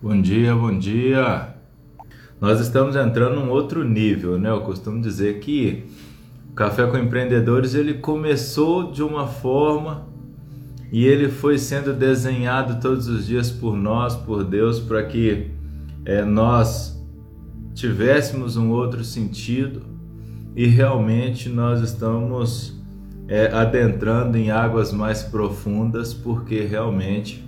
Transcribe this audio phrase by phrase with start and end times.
[0.00, 1.56] Bom dia, bom dia.
[2.40, 4.48] Nós estamos entrando num outro nível, né?
[4.48, 5.86] Eu costumo dizer que
[6.52, 10.06] o Café com Empreendedores ele começou de uma forma
[10.92, 15.50] e ele foi sendo desenhado todos os dias por nós, por Deus, para que
[16.04, 16.96] é, nós
[17.74, 19.82] tivéssemos um outro sentido
[20.54, 22.80] e realmente nós estamos
[23.26, 27.47] é, adentrando em águas mais profundas, porque realmente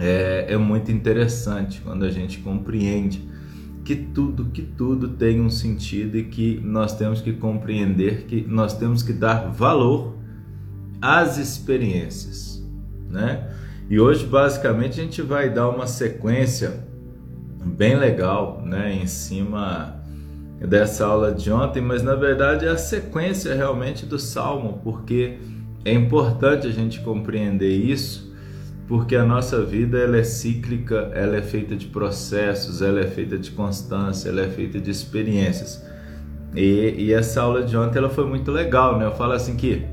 [0.00, 3.28] é, é muito interessante quando a gente compreende
[3.84, 8.76] que tudo, que tudo tem um sentido e que nós temos que compreender que nós
[8.76, 10.16] temos que dar valor
[11.02, 12.64] às experiências,
[13.08, 13.50] né?
[13.88, 16.84] E hoje basicamente a gente vai dar uma sequência
[17.64, 20.00] bem legal, né, em cima
[20.60, 25.38] dessa aula de ontem, mas na verdade é a sequência realmente do salmo, porque
[25.84, 28.29] é importante a gente compreender isso
[28.90, 33.38] porque a nossa vida ela é cíclica, ela é feita de processos, ela é feita
[33.38, 35.86] de constância, ela é feita de experiências.
[36.56, 39.06] E, e essa aula de ontem ela foi muito legal, né?
[39.06, 39.86] Eu falo assim que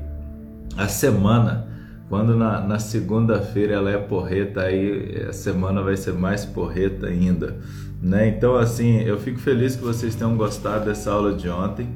[0.76, 1.68] a semana,
[2.08, 7.56] quando na, na segunda-feira ela é porreta, aí a semana vai ser mais porreta ainda,
[8.02, 8.26] né?
[8.26, 11.86] Então assim, eu fico feliz que vocês tenham gostado dessa aula de ontem,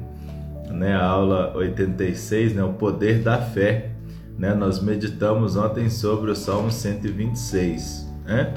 [0.71, 0.95] né?
[0.95, 2.63] A aula 86, né?
[2.63, 3.92] O poder da fé
[4.37, 4.53] né?
[4.53, 8.53] Nós meditamos ontem sobre o Salmo 126, né?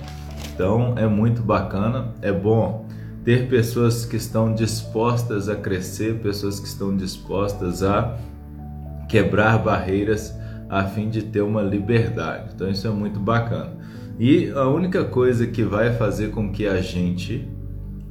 [0.55, 2.87] Então é muito bacana, é bom
[3.25, 8.17] ter pessoas que estão dispostas a crescer, pessoas que estão dispostas a
[9.09, 10.35] quebrar barreiras
[10.69, 12.51] a fim de ter uma liberdade.
[12.55, 13.73] Então isso é muito bacana.
[14.19, 17.49] E a única coisa que vai fazer com que a gente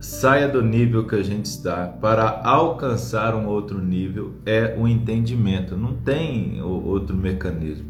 [0.06, 5.76] saia do nível que a gente está para alcançar um outro nível é o entendimento.
[5.76, 7.88] Não tem outro mecanismo.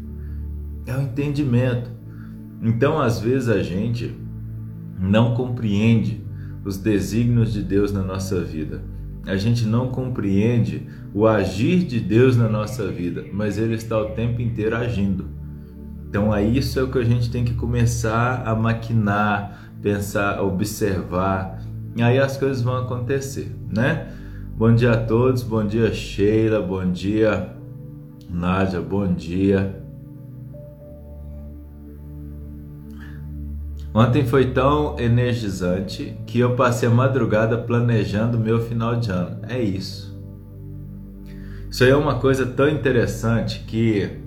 [0.86, 1.90] É o entendimento.
[2.62, 4.16] Então, às vezes a gente
[4.98, 6.24] não compreende
[6.64, 8.82] os desígnios de Deus na nossa vida.
[9.26, 14.12] A gente não compreende o agir de Deus na nossa vida, mas ele está o
[14.12, 15.26] tempo inteiro agindo.
[16.08, 21.56] Então, aí isso é o que a gente tem que começar a maquinar, pensar, observar,
[21.96, 24.12] e aí as coisas vão acontecer, né?
[24.56, 27.56] Bom dia a todos, bom dia Sheila, bom dia
[28.28, 29.82] Nádia, bom dia.
[33.94, 39.38] Ontem foi tão energizante que eu passei a madrugada planejando meu final de ano.
[39.48, 40.14] É isso.
[41.70, 44.20] Isso aí é uma coisa tão interessante que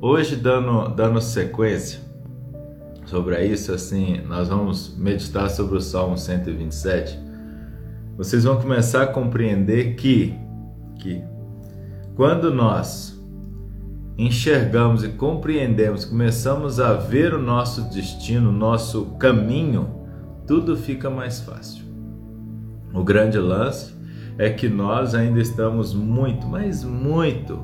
[0.00, 2.00] hoje dando, dando sequência,
[3.12, 7.18] sobre isso, assim, nós vamos meditar sobre o Salmo 127.
[8.16, 10.34] Vocês vão começar a compreender que,
[10.98, 11.22] que
[12.16, 13.22] quando nós
[14.16, 19.90] enxergamos e compreendemos, começamos a ver o nosso destino, o nosso caminho,
[20.46, 21.84] tudo fica mais fácil.
[22.94, 23.92] O grande lance
[24.38, 27.62] é que nós ainda estamos muito, mas muito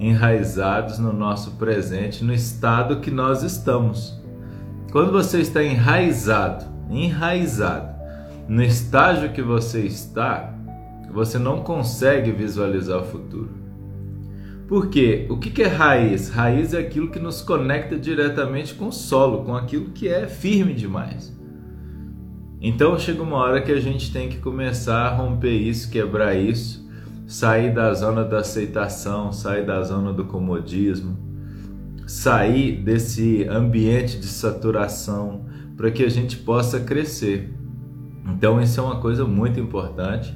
[0.00, 4.24] enraizados no nosso presente, no estado que nós estamos.
[4.90, 7.94] Quando você está enraizado, enraizado
[8.48, 10.54] no estágio que você está,
[11.12, 13.50] você não consegue visualizar o futuro.
[14.68, 16.28] Porque o que é raiz?
[16.28, 20.74] Raiz é aquilo que nos conecta diretamente com o solo, com aquilo que é firme
[20.74, 21.34] demais.
[22.60, 26.86] Então chega uma hora que a gente tem que começar a romper isso, quebrar isso,
[27.26, 31.16] sair da zona da aceitação, sair da zona do comodismo,
[32.06, 35.44] sair desse ambiente de saturação
[35.76, 37.52] para que a gente possa crescer.
[38.28, 40.34] Então, isso é uma coisa muito importante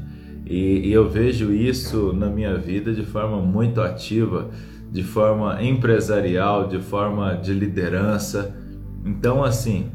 [0.50, 4.50] e, e, eu vejo isso na minha vida de forma muito ativa,
[4.90, 8.52] de forma empresarial, de forma de liderança.
[9.04, 9.92] Então, assim,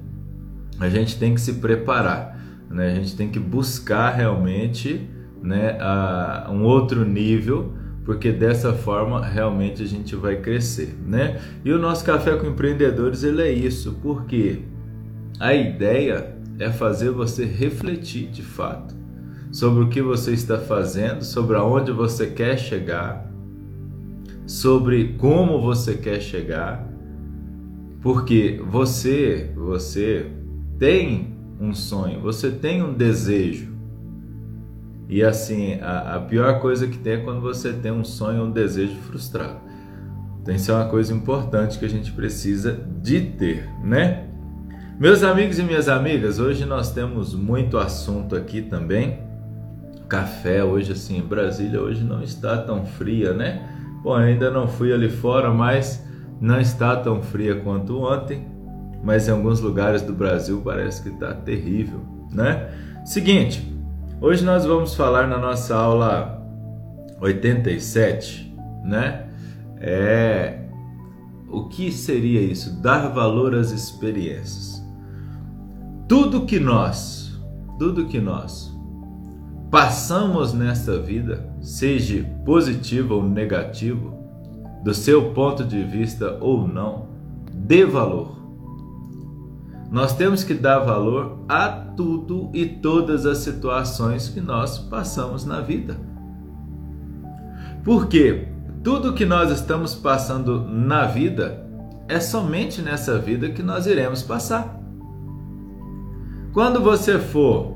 [0.80, 2.92] a gente tem que se preparar, né?
[2.92, 5.10] a gente tem que buscar realmente
[5.44, 7.74] né, a, um outro nível
[8.06, 11.42] porque dessa forma realmente a gente vai crescer, né?
[11.66, 14.60] E o nosso café com empreendedores ele é isso, porque
[15.40, 18.96] a ideia é fazer você refletir de fato
[19.52, 23.32] sobre o que você está fazendo, sobre aonde você quer chegar,
[24.46, 26.88] sobre como você quer chegar,
[28.02, 30.32] porque você, você
[30.78, 33.75] tem um sonho, você tem um desejo,
[35.08, 38.48] e assim, a, a, pior coisa que tem é quando você tem um sonho ou
[38.48, 39.60] um desejo frustrado.
[40.42, 44.28] Então isso é uma coisa importante que a gente precisa de ter, né?
[45.00, 49.20] Meus amigos e minhas amigas, hoje nós temos muito assunto aqui também.
[50.08, 53.68] Café hoje assim, Brasília hoje não está tão fria, né?
[54.02, 56.04] Bom, ainda não fui ali fora, mas
[56.40, 58.48] não está tão fria quanto ontem.
[59.04, 62.70] mas em alguns lugares do Brasil parece que está terrível, né?
[63.06, 63.75] Seguinte,
[64.22, 66.42] hoje nós vamos falar na nossa aula
[67.20, 69.28] 87, né?
[69.80, 70.66] É
[71.50, 72.82] o que seria isso?
[72.82, 74.84] Dar valor às experiências.
[76.08, 77.40] Tudo que nós,
[77.80, 78.76] tudo que nós
[79.72, 84.14] passamos nesta vida, seja positivo ou negativo,
[84.84, 87.08] do seu ponto de vista ou não,
[87.54, 88.38] dê valor.
[89.90, 95.62] Nós temos que dar valor a tudo e todas as situações que nós passamos na
[95.62, 95.98] vida.
[97.84, 98.48] Porque
[98.84, 101.66] tudo que nós estamos passando na vida
[102.08, 104.80] é somente nessa vida que nós iremos passar.
[106.54, 107.76] Quando você for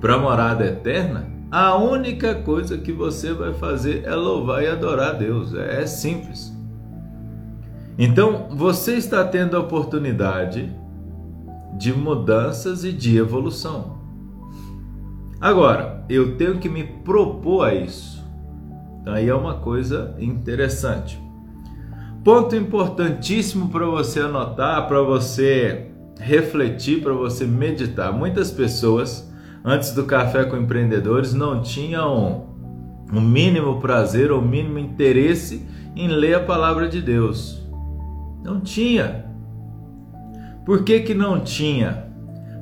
[0.00, 5.10] para a morada eterna, a única coisa que você vai fazer é louvar e adorar
[5.10, 5.54] a Deus.
[5.54, 6.52] É simples.
[7.98, 10.74] Então, você está tendo a oportunidade
[11.72, 13.98] de mudanças e de evolução.
[15.40, 18.22] Agora, eu tenho que me propor a isso.
[19.06, 21.20] Aí é uma coisa interessante.
[22.22, 25.90] Ponto importantíssimo para você anotar, para você
[26.20, 28.12] refletir, para você meditar.
[28.12, 29.28] Muitas pessoas
[29.64, 32.46] antes do Café com Empreendedores não tinham
[33.12, 35.66] o mínimo prazer ou o mínimo interesse
[35.96, 37.60] em ler a palavra de Deus.
[38.42, 39.31] Não tinha.
[40.64, 42.06] Por que, que não tinha?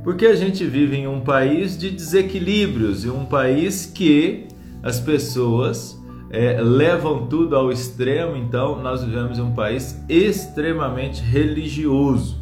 [0.03, 4.49] Porque a gente vive em um país de desequilíbrios e um país que
[4.83, 6.01] as pessoas
[6.31, 12.41] é, levam tudo ao extremo, então nós vivemos em um país extremamente religioso.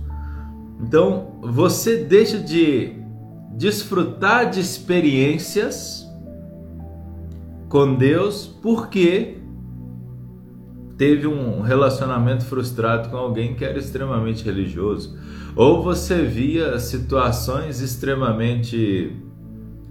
[0.81, 2.93] Então você deixa de
[3.57, 6.07] desfrutar de experiências
[7.69, 9.39] com Deus porque
[10.99, 15.17] teve um relacionamento frustrado com alguém que era extremamente religioso,
[15.55, 19.17] ou você via situações extremamente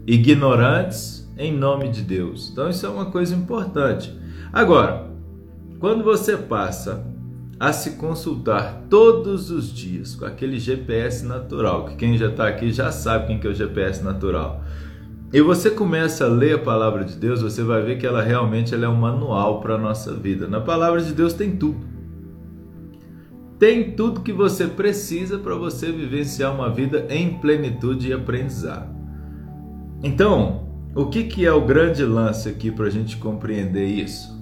[0.06, 2.50] ignorantes em nome de Deus.
[2.52, 4.14] Então isso é uma coisa importante.
[4.52, 5.08] Agora,
[5.80, 7.06] quando você passa
[7.60, 12.72] a se consultar todos os dias com aquele GPS natural, que quem já está aqui
[12.72, 14.64] já sabe quem que é o GPS natural.
[15.32, 18.74] E você começa a ler a palavra de Deus, você vai ver que ela realmente
[18.74, 20.48] ela é um manual para a nossa vida.
[20.48, 21.86] Na palavra de Deus tem tudo.
[23.60, 28.96] Tem tudo que você precisa para você vivenciar uma vida em plenitude e aprendizado.
[30.02, 34.38] Então, o que, que é o grande lance aqui para a gente compreender isso?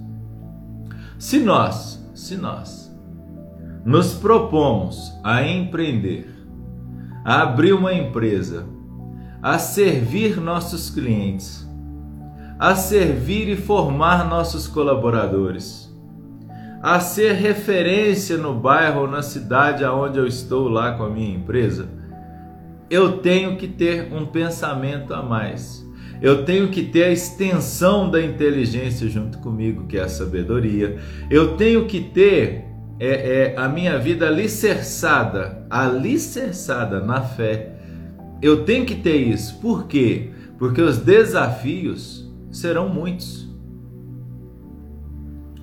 [1.18, 2.94] Se nós, se nós
[3.84, 6.28] nos propomos a empreender,
[7.24, 8.66] a abrir uma empresa,
[9.42, 11.68] a servir nossos clientes,
[12.58, 15.86] a servir e formar nossos colaboradores,
[16.82, 21.34] a ser referência no bairro ou na cidade aonde eu estou lá com a minha
[21.34, 21.88] empresa,
[22.88, 25.84] eu tenho que ter um pensamento a mais.
[26.20, 30.98] Eu tenho que ter a extensão da inteligência junto comigo, que é a sabedoria.
[31.30, 32.64] Eu tenho que ter
[32.98, 37.75] é, é a minha vida alicerçada, alicerçada na fé.
[38.40, 39.58] Eu tenho que ter isso.
[39.60, 40.30] Por quê?
[40.58, 43.46] Porque os desafios serão muitos.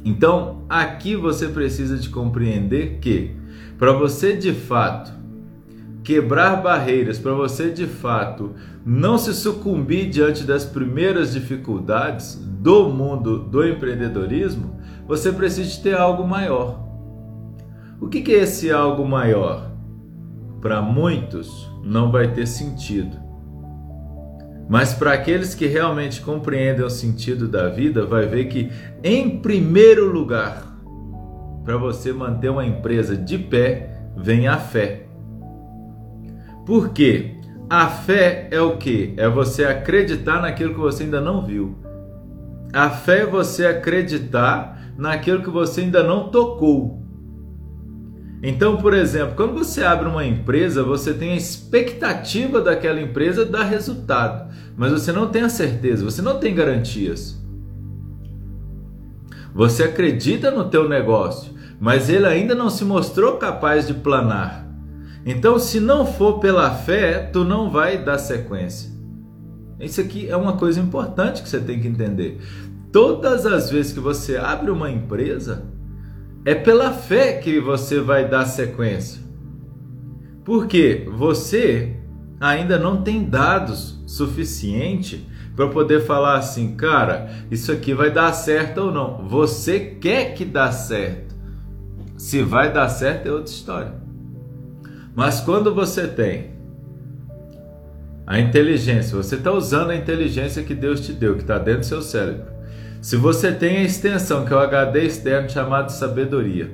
[0.05, 3.35] Então, aqui você precisa de compreender que
[3.77, 5.13] para você de fato
[6.03, 8.53] quebrar barreiras, para você de fato
[8.85, 16.27] não se sucumbir diante das primeiras dificuldades do mundo do empreendedorismo, você precisa ter algo
[16.27, 16.83] maior.
[18.01, 19.73] O que é esse algo maior?
[20.63, 23.17] Para muitos não vai ter sentido.
[24.70, 28.72] Mas para aqueles que realmente compreendem o sentido da vida, vai ver que,
[29.03, 30.63] em primeiro lugar,
[31.65, 35.05] para você manter uma empresa de pé, vem a fé.
[36.65, 37.36] Por quê?
[37.70, 39.13] A fé é o que?
[39.17, 41.77] É você acreditar naquilo que você ainda não viu.
[42.72, 47.02] A fé é você acreditar naquilo que você ainda não tocou.
[48.45, 53.63] Então, por exemplo, quando você abre uma empresa, você tem a expectativa daquela empresa dar
[53.63, 57.41] resultado, mas você não tem a certeza, você não tem garantias.
[59.55, 64.67] Você acredita no teu negócio, mas ele ainda não se mostrou capaz de planar.
[65.25, 68.91] Então, se não for pela fé, tu não vai dar sequência.
[69.79, 72.41] Isso aqui é uma coisa importante que você tem que entender.
[72.91, 75.63] Todas as vezes que você abre uma empresa,
[76.45, 79.21] é pela fé que você vai dar sequência.
[80.43, 81.95] Porque você
[82.39, 88.79] ainda não tem dados suficiente para poder falar assim, cara, isso aqui vai dar certo
[88.79, 89.27] ou não.
[89.27, 91.33] Você quer que dá certo.
[92.17, 93.93] Se vai dar certo é outra história.
[95.15, 96.53] Mas quando você tem
[98.25, 101.85] a inteligência, você está usando a inteligência que Deus te deu, que está dentro do
[101.85, 102.52] seu cérebro.
[103.03, 106.72] Se você tem a extensão, que é o HD externo chamado sabedoria.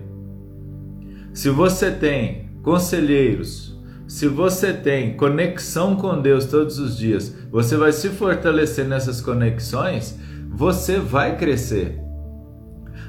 [1.34, 3.76] Se você tem conselheiros,
[4.08, 10.20] se você tem conexão com Deus todos os dias, você vai se fortalecer nessas conexões,
[10.52, 12.00] você vai crescer.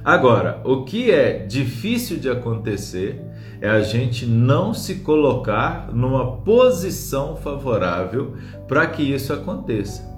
[0.03, 3.23] Agora, o que é difícil de acontecer
[3.61, 8.35] é a gente não se colocar numa posição favorável
[8.67, 10.09] para que isso aconteça.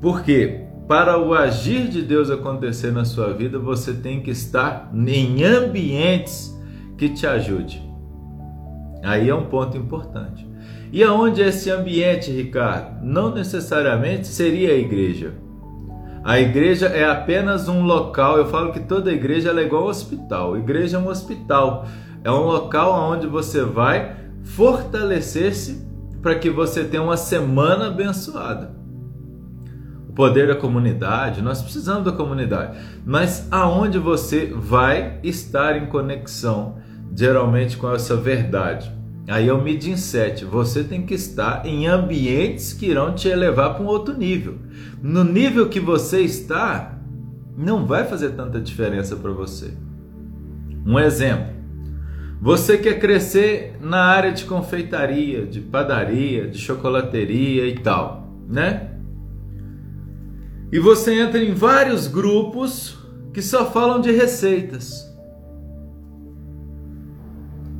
[0.00, 5.44] Porque para o agir de Deus acontecer na sua vida, você tem que estar em
[5.44, 6.58] ambientes
[6.96, 7.86] que te ajudem.
[9.04, 10.48] Aí é um ponto importante.
[10.90, 13.04] E aonde é esse ambiente, Ricardo?
[13.04, 15.34] Não necessariamente seria a igreja.
[16.24, 18.38] A igreja é apenas um local.
[18.38, 20.54] Eu falo que toda igreja é igual ao hospital.
[20.54, 21.86] A igreja é um hospital.
[22.24, 25.86] É um local onde você vai fortalecer-se
[26.22, 28.77] para que você tenha uma semana abençoada.
[30.18, 36.78] Poder da comunidade, nós precisamos da comunidade, mas aonde você vai estar em conexão,
[37.14, 38.92] geralmente com essa verdade.
[39.28, 40.44] Aí é o Midin7.
[40.44, 44.58] Você tem que estar em ambientes que irão te elevar para um outro nível.
[45.00, 46.98] No nível que você está,
[47.56, 49.72] não vai fazer tanta diferença para você.
[50.84, 51.54] Um exemplo.
[52.42, 58.97] Você quer crescer na área de confeitaria, de padaria, de chocolateria e tal, né?
[60.70, 62.98] E você entra em vários grupos
[63.32, 65.08] que só falam de receitas.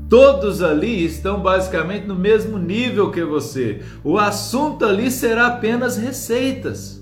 [0.08, 3.82] Todos ali estão basicamente no mesmo nível que você.
[4.02, 6.98] O assunto ali será apenas receitas.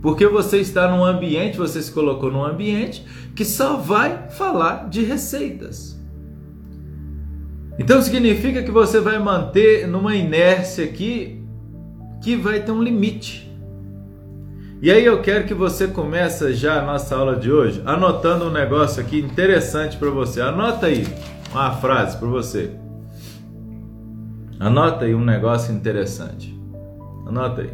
[0.00, 5.02] Porque você está num ambiente, você se colocou num ambiente que só vai falar de
[5.02, 6.00] receitas.
[7.76, 11.44] Então significa que você vai manter numa inércia aqui
[12.26, 13.48] que vai ter um limite.
[14.82, 18.50] E aí eu quero que você comece já a nossa aula de hoje anotando um
[18.50, 20.40] negócio aqui interessante para você.
[20.40, 21.06] Anota aí
[21.52, 22.72] uma frase para você.
[24.58, 26.52] Anota aí um negócio interessante.
[27.28, 27.70] Anota aí.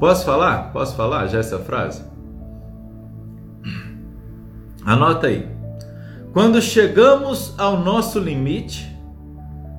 [0.00, 0.72] Posso falar?
[0.72, 2.02] Posso falar já essa frase?
[4.86, 5.46] Anota aí.
[6.32, 8.90] Quando chegamos ao nosso limite,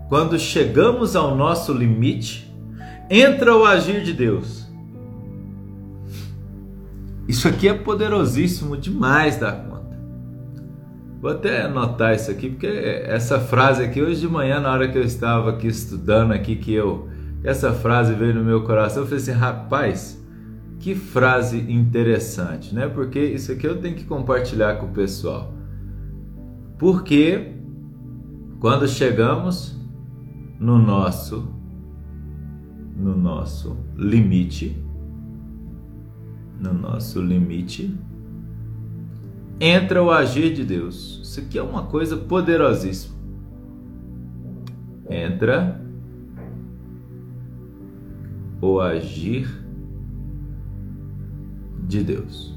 [0.08, 2.43] quando chegamos ao nosso limite,
[3.14, 4.68] entra o agir de Deus.
[7.28, 9.98] Isso aqui é poderosíssimo demais da conta.
[11.22, 14.98] Vou até anotar isso aqui, porque essa frase aqui, hoje de manhã, na hora que
[14.98, 17.08] eu estava aqui estudando aqui, que eu
[17.44, 19.04] essa frase veio no meu coração.
[19.04, 20.22] Eu falei assim, rapaz,
[20.80, 22.88] que frase interessante, né?
[22.88, 25.54] Porque isso aqui eu tenho que compartilhar com o pessoal.
[26.80, 27.54] Porque
[28.60, 29.78] quando chegamos
[30.60, 31.54] no nosso
[32.96, 34.82] no nosso limite,
[36.60, 37.98] no nosso limite,
[39.60, 41.20] entra o agir de Deus.
[41.24, 43.16] Isso aqui é uma coisa poderosíssima.
[45.10, 45.82] Entra
[48.62, 49.48] o agir
[51.88, 52.54] de Deus.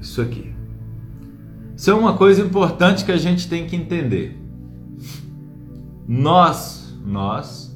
[0.00, 0.54] Isso aqui.
[1.76, 4.43] Isso é uma coisa importante que a gente tem que entender.
[6.06, 7.74] Nós, nós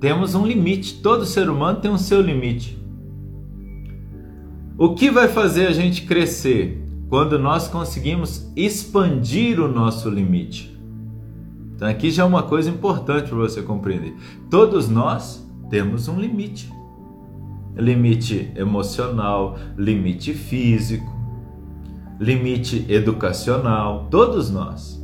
[0.00, 1.00] temos um limite.
[1.00, 2.78] Todo ser humano tem um seu limite.
[4.76, 10.76] O que vai fazer a gente crescer quando nós conseguimos expandir o nosso limite?
[11.74, 14.14] Então aqui já é uma coisa importante para você compreender.
[14.50, 16.70] Todos nós temos um limite.
[17.74, 21.10] Limite emocional, limite físico,
[22.20, 25.01] limite educacional, todos nós.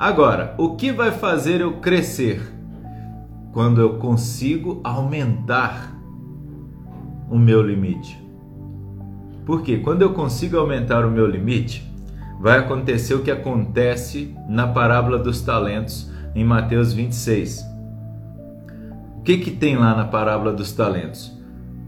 [0.00, 2.40] Agora, o que vai fazer eu crescer?
[3.52, 5.94] Quando eu consigo aumentar
[7.28, 8.18] o meu limite.
[9.44, 11.86] Porque quando eu consigo aumentar o meu limite,
[12.40, 17.62] vai acontecer o que acontece na parábola dos talentos em Mateus 26.
[19.18, 21.30] O que, que tem lá na parábola dos talentos?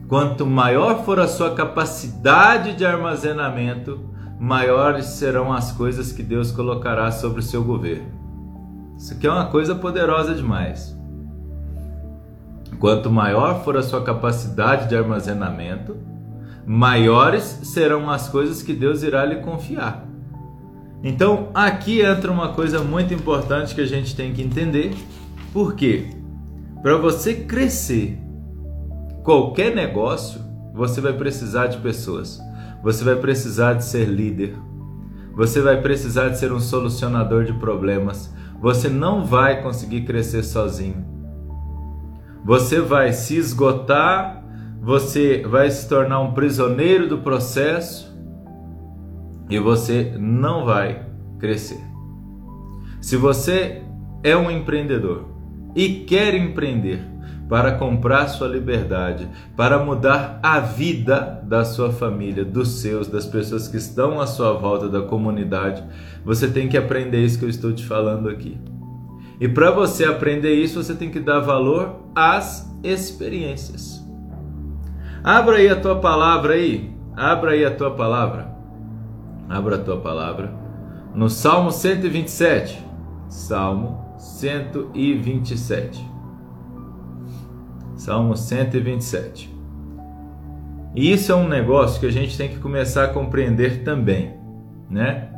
[0.07, 4.12] Quanto maior for a sua capacidade de armazenamento,
[4.43, 8.09] maiores serão as coisas que Deus colocará sobre o seu governo.
[8.99, 10.99] Isso aqui é uma coisa poderosa demais.
[12.81, 15.97] Quanto maior for a sua capacidade de armazenamento,
[16.67, 20.05] maiores serão as coisas que Deus irá lhe confiar.
[21.05, 24.93] Então aqui entra uma coisa muito importante que a gente tem que entender.
[25.53, 26.11] Por quê?
[26.83, 28.19] Para você crescer
[29.23, 30.41] qualquer negócio,
[30.75, 32.41] você vai precisar de pessoas.
[32.83, 34.57] Você vai precisar de ser líder.
[35.35, 38.35] Você vai precisar de ser um solucionador de problemas.
[38.61, 41.05] Você não vai conseguir crescer sozinho.
[42.45, 44.45] Você vai se esgotar,
[44.81, 48.13] você vai se tornar um prisioneiro do processo
[49.49, 51.07] e você não vai
[51.39, 51.81] crescer.
[53.01, 53.83] Se você
[54.23, 55.29] é um empreendedor
[55.75, 57.12] e quer empreender
[57.49, 63.69] para comprar sua liberdade, para mudar a vida da sua família, dos seus, das pessoas
[63.69, 65.83] que estão à sua volta, da comunidade,
[66.25, 68.59] você tem que aprender isso que eu estou te falando aqui.
[69.41, 74.01] E para você aprender isso, você tem que dar valor às experiências.
[75.25, 76.93] Abra aí a tua palavra aí.
[77.17, 78.57] Abra aí a tua palavra.
[79.49, 80.53] Abra a tua palavra.
[81.15, 82.83] No Salmo 127.
[83.29, 86.12] Salmo 127.
[88.03, 89.49] Salmo 127.
[90.93, 94.35] E isso é um negócio que a gente tem que começar a compreender também,
[94.91, 95.31] né?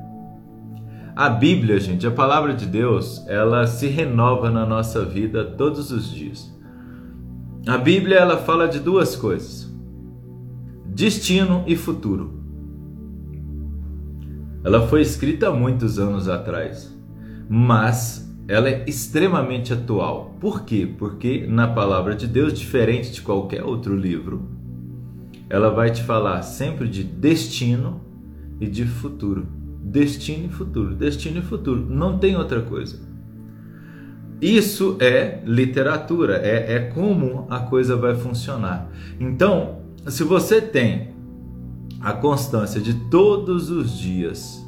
[1.15, 6.11] A Bíblia, gente, a palavra de Deus, ela se renova na nossa vida todos os
[6.11, 6.59] dias.
[7.67, 9.71] A Bíblia ela fala de duas coisas:
[10.87, 12.33] destino e futuro.
[14.65, 16.99] Ela foi escrita há muitos anos atrás,
[17.47, 20.37] mas ela é extremamente atual.
[20.41, 20.89] Por quê?
[20.99, 24.49] Porque na palavra de Deus, diferente de qualquer outro livro,
[25.49, 28.01] ela vai te falar sempre de destino
[28.61, 29.47] e de futuro.
[29.83, 32.99] Destino e futuro, destino e futuro, não tem outra coisa.
[34.41, 38.91] Isso é literatura, é, é como a coisa vai funcionar.
[39.21, 41.15] Então, se você tem
[42.01, 44.65] a constância de todos os dias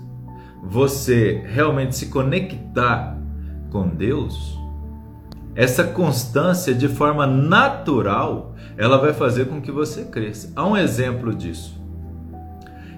[0.62, 3.16] você realmente se conectar
[3.70, 4.58] com Deus,
[5.54, 10.52] essa constância de forma natural, ela vai fazer com que você cresça.
[10.54, 11.80] Há um exemplo disso.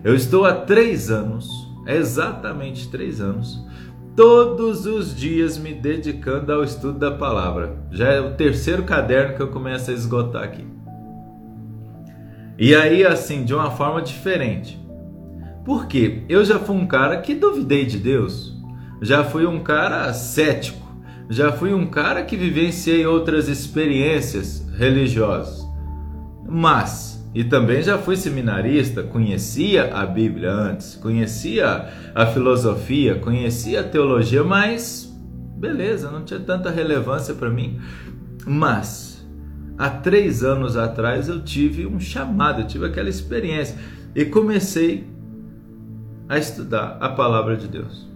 [0.02, 1.48] Eu estou há três anos,
[1.86, 3.64] exatamente três anos,
[4.16, 7.76] todos os dias me dedicando ao estudo da palavra.
[7.92, 10.66] Já é o terceiro caderno que eu começo a esgotar aqui.
[12.58, 14.76] E aí, assim, de uma forma diferente.
[15.64, 16.24] Por quê?
[16.28, 18.57] Eu já fui um cara que duvidei de Deus
[19.00, 20.86] já fui um cara cético,
[21.28, 25.66] já fui um cara que vivenciei outras experiências religiosas.
[26.48, 33.84] Mas, e também já fui seminarista, conhecia a Bíblia antes, conhecia a filosofia, conhecia a
[33.84, 35.06] teologia, mas
[35.56, 37.78] beleza, não tinha tanta relevância para mim.
[38.46, 39.26] Mas,
[39.76, 43.76] há três anos atrás eu tive um chamado, eu tive aquela experiência
[44.14, 45.06] e comecei
[46.28, 48.08] a estudar a palavra de Deus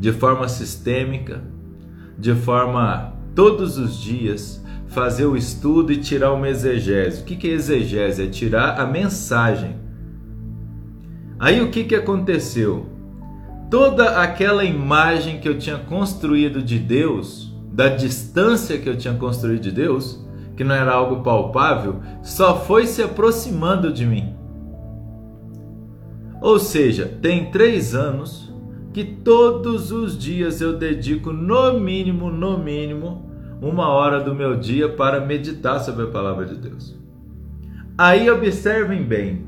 [0.00, 1.42] de forma sistêmica,
[2.18, 7.20] de forma todos os dias, fazer o estudo e tirar uma exegese.
[7.20, 8.24] O que é exegese?
[8.24, 9.76] É tirar a mensagem.
[11.38, 12.86] Aí o que, que aconteceu?
[13.70, 19.60] Toda aquela imagem que eu tinha construído de Deus, da distância que eu tinha construído
[19.60, 24.34] de Deus, que não era algo palpável, só foi se aproximando de mim.
[26.40, 28.49] Ou seja, tem três anos
[28.92, 34.88] que todos os dias eu dedico no mínimo, no mínimo, uma hora do meu dia
[34.88, 36.98] para meditar sobre a palavra de Deus.
[37.96, 39.46] Aí observem bem,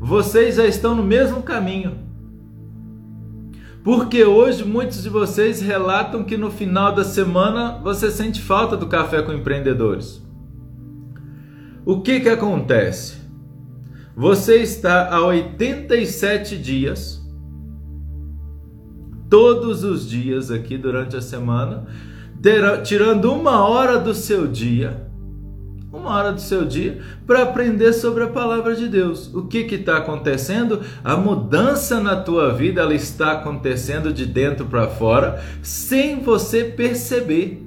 [0.00, 1.98] vocês já estão no mesmo caminho.
[3.84, 8.86] Porque hoje muitos de vocês relatam que no final da semana você sente falta do
[8.86, 10.22] café com empreendedores.
[11.84, 13.20] O que que acontece?
[14.14, 17.19] Você está há 87 dias
[19.30, 21.86] todos os dias aqui durante a semana,
[22.84, 25.06] tirando uma hora do seu dia,
[25.92, 29.32] uma hora do seu dia, para aprender sobre a palavra de Deus.
[29.32, 30.80] O que está acontecendo?
[31.04, 37.64] A mudança na tua vida ela está acontecendo de dentro para fora, sem você perceber,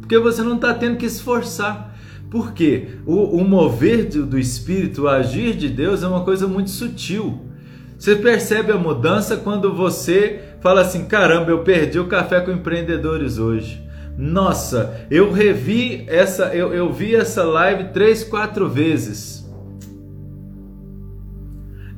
[0.00, 1.94] porque você não está tendo que esforçar.
[2.30, 6.70] Porque o, o mover do, do Espírito, o agir de Deus é uma coisa muito
[6.70, 7.40] sutil.
[7.96, 13.38] Você percebe a mudança quando você fala assim: caramba, eu perdi o café com empreendedores
[13.38, 13.84] hoje.
[14.16, 19.44] Nossa, eu revi essa, eu, eu vi essa live três, quatro vezes.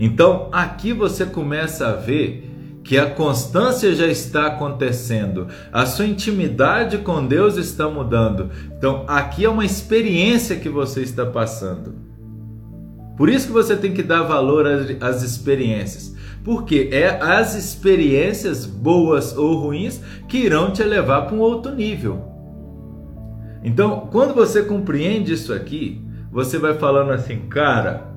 [0.00, 2.42] Então aqui você começa a ver
[2.82, 8.50] que a constância já está acontecendo, a sua intimidade com Deus está mudando.
[8.76, 11.94] Então aqui é uma experiência que você está passando.
[13.16, 14.66] Por isso que você tem que dar valor
[15.00, 16.15] às experiências.
[16.46, 22.22] Porque é as experiências boas ou ruins que irão te levar para um outro nível.
[23.64, 28.14] Então, quando você compreende isso aqui, você vai falando assim, cara,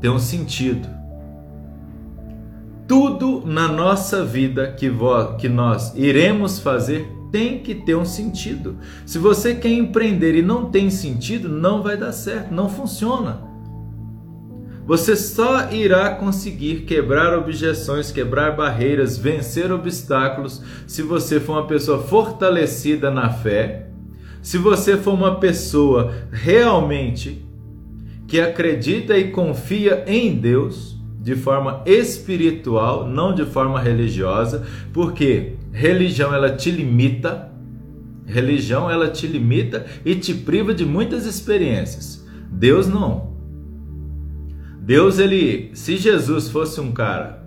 [0.00, 0.88] tem um sentido.
[2.88, 4.90] tudo na nossa vida que,
[5.38, 8.78] que nós iremos fazer tem que ter um sentido.
[9.06, 13.48] Se você quer empreender e não tem sentido, não vai dar certo, não funciona.
[14.90, 22.02] Você só irá conseguir quebrar objeções, quebrar barreiras, vencer obstáculos se você for uma pessoa
[22.02, 23.86] fortalecida na fé,
[24.42, 27.40] se você for uma pessoa realmente
[28.26, 36.34] que acredita e confia em Deus de forma espiritual, não de forma religiosa, porque religião
[36.34, 37.52] ela te limita,
[38.26, 42.26] religião ela te limita e te priva de muitas experiências.
[42.50, 43.29] Deus não.
[44.80, 47.44] Deus ele, se Jesus fosse um cara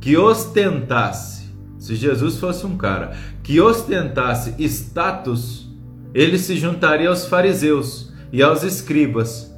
[0.00, 5.68] que ostentasse, se Jesus fosse um cara que ostentasse status,
[6.14, 9.50] ele se juntaria aos fariseus e aos escribas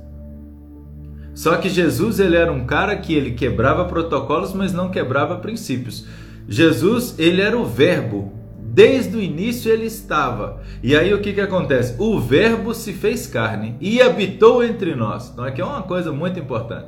[1.35, 6.07] só que Jesus ele era um cara que ele quebrava protocolos, mas não quebrava princípios.
[6.49, 8.33] Jesus ele era o verbo.
[8.59, 10.63] Desde o início ele estava.
[10.83, 11.95] E aí o que, que acontece?
[11.99, 15.31] O verbo se fez carne e habitou entre nós.
[15.31, 16.87] Então aqui é uma coisa muito importante.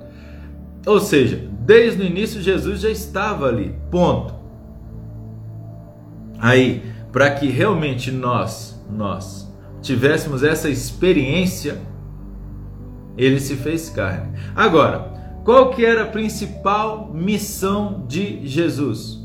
[0.86, 3.74] Ou seja, desde o início Jesus já estava ali.
[3.90, 4.34] Ponto.
[6.38, 11.80] Aí, para que realmente nós, nós tivéssemos essa experiência
[13.16, 14.36] ele se fez carne.
[14.54, 15.12] Agora,
[15.44, 19.22] qual que era a principal missão de Jesus?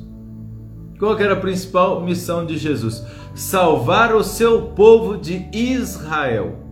[0.99, 3.03] Qual que era a principal missão de Jesus?
[3.33, 6.68] Salvar o seu povo de Israel.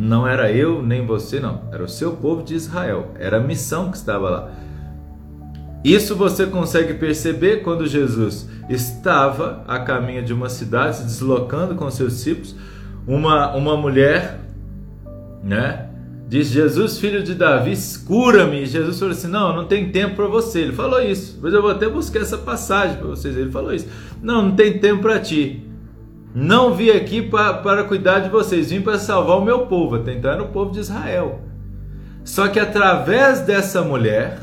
[0.00, 1.62] Não era eu nem você, não.
[1.70, 3.12] Era o seu povo de Israel.
[3.18, 4.50] Era a missão que estava lá.
[5.84, 11.90] Isso você consegue perceber quando Jesus estava a caminho de uma cidade, se deslocando com
[11.90, 12.56] seus discípulos.
[13.06, 14.40] Uma, uma mulher
[15.42, 15.86] né?
[16.28, 17.74] Diz Jesus, filho de Davi,
[18.06, 18.64] cura-me.
[18.64, 20.60] Jesus falou assim: Não, não tem tempo para você.
[20.60, 21.38] Ele falou isso.
[21.42, 23.36] Mas eu vou até buscar essa passagem para vocês.
[23.36, 23.88] Ele falou isso.
[24.22, 25.69] Não, não tem tempo para ti.
[26.34, 29.96] Não vim aqui pra, para cuidar de vocês, vim para salvar o meu povo.
[29.96, 31.40] Até então era o povo de Israel.
[32.24, 34.38] Só que através dessa mulher,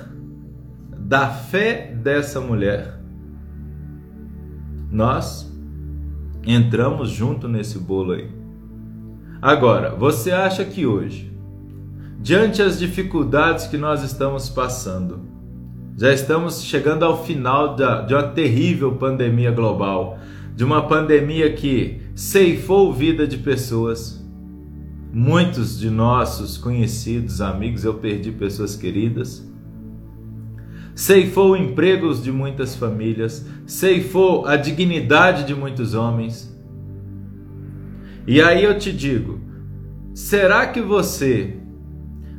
[0.98, 3.00] da fé dessa mulher,
[4.92, 5.52] nós
[6.46, 8.30] entramos junto nesse bolo aí.
[9.42, 11.32] Agora, você acha que hoje,
[12.20, 15.22] diante as dificuldades que nós estamos passando,
[15.96, 20.18] já estamos chegando ao final da, de uma terrível pandemia global,
[20.58, 24.22] de uma pandemia que ceifou vida de pessoas.
[25.14, 29.50] Muitos de nossos conhecidos, amigos, eu perdi pessoas queridas.
[30.94, 36.58] Ceifou empregos de muitas famílias, ceifou a dignidade de muitos homens
[38.28, 39.40] e aí eu te digo:
[40.14, 41.56] será que você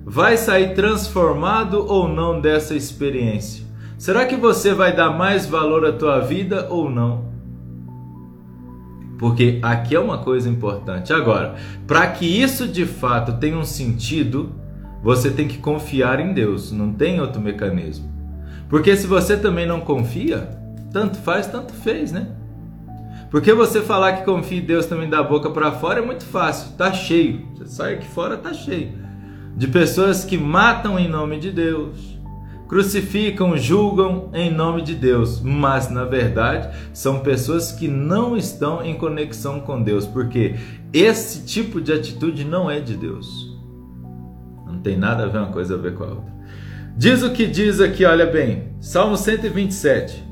[0.05, 3.65] vai sair transformado ou não dessa experiência?
[3.97, 7.28] Será que você vai dar mais valor à tua vida ou não?
[9.19, 11.13] Porque aqui é uma coisa importante.
[11.13, 14.55] Agora, para que isso de fato tenha um sentido,
[15.03, 18.09] você tem que confiar em Deus, não tem outro mecanismo.
[18.69, 20.49] Porque se você também não confia,
[20.93, 22.29] tanto faz, tanto fez, né?
[23.31, 26.73] Porque você falar que confia em Deus também da boca para fora é muito fácil,
[26.77, 27.47] tá cheio.
[27.57, 28.93] Você sai aqui fora, tá cheio.
[29.57, 32.18] De pessoas que matam em nome de Deus,
[32.69, 38.95] crucificam, julgam em nome de Deus, mas na verdade são pessoas que não estão em
[38.95, 40.55] conexão com Deus, porque
[40.93, 43.59] esse tipo de atitude não é de Deus.
[44.67, 46.39] Não tem nada a ver uma coisa a ver com a outra.
[46.97, 50.27] Diz o que diz aqui, olha bem, Salmo 127.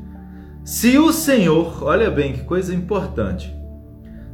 [0.62, 3.54] Se o Senhor, olha bem que coisa importante,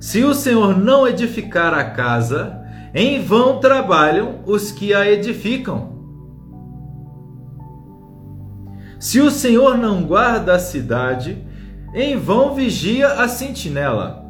[0.00, 2.58] se o Senhor não edificar a casa,
[2.94, 6.01] em vão trabalham os que a edificam.
[9.02, 11.44] Se o Senhor não guarda a cidade,
[11.92, 14.24] em vão vigia a sentinela.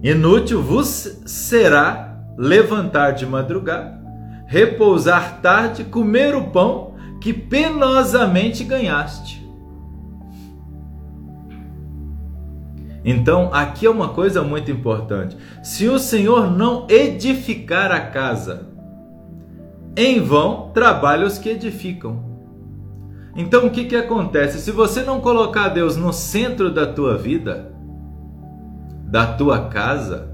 [0.00, 4.00] Inútil vos será levantar de madrugada,
[4.46, 9.44] repousar tarde, comer o pão que penosamente ganhaste.
[13.04, 15.36] Então, aqui é uma coisa muito importante.
[15.64, 18.68] Se o Senhor não edificar a casa,
[19.96, 22.31] em vão trabalham os que edificam.
[23.34, 24.60] Então, o que, que acontece?
[24.60, 27.72] Se você não colocar Deus no centro da tua vida,
[29.06, 30.30] da tua casa,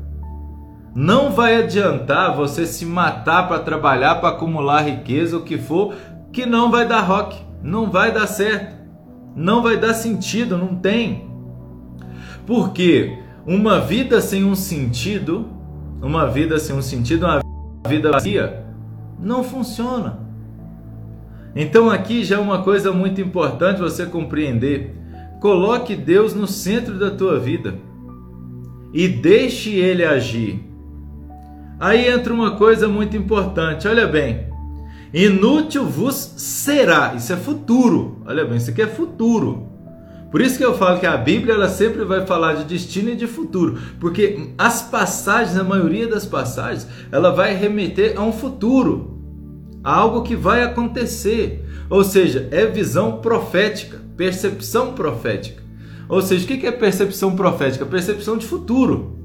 [0.95, 5.95] não vai adiantar você se matar para trabalhar, para acumular riqueza, o que for,
[6.33, 8.77] que não vai dar rock, não vai dar certo,
[9.35, 11.31] não vai dar sentido, não tem.
[12.47, 15.49] Porque uma vida sem um sentido,
[16.03, 17.41] uma vida sem um sentido, uma
[17.87, 18.65] vida vazia,
[19.21, 20.28] não funciona.
[21.61, 24.95] Então aqui já é uma coisa muito importante você compreender.
[25.41, 27.75] Coloque Deus no centro da tua vida
[28.95, 30.65] e deixe ele agir.
[31.81, 34.47] Aí entra uma coisa muito importante, olha bem.
[35.13, 38.23] Inútil vos será, isso é futuro.
[38.25, 39.67] Olha bem, isso aqui é futuro.
[40.31, 43.17] Por isso que eu falo que a Bíblia ela sempre vai falar de destino e
[43.17, 49.18] de futuro, porque as passagens, a maioria das passagens, ela vai remeter a um futuro,
[49.89, 51.65] algo que vai acontecer.
[51.89, 55.63] Ou seja, é visão profética, percepção profética.
[56.09, 57.87] Ou seja, o que é percepção profética?
[57.87, 59.19] Percepção de futuro.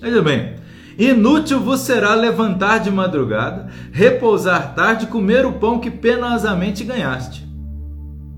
[0.00, 0.56] Veja bem,
[0.98, 7.46] inútil vos será levantar de madrugada, repousar tarde, comer o pão que penosamente ganhaste.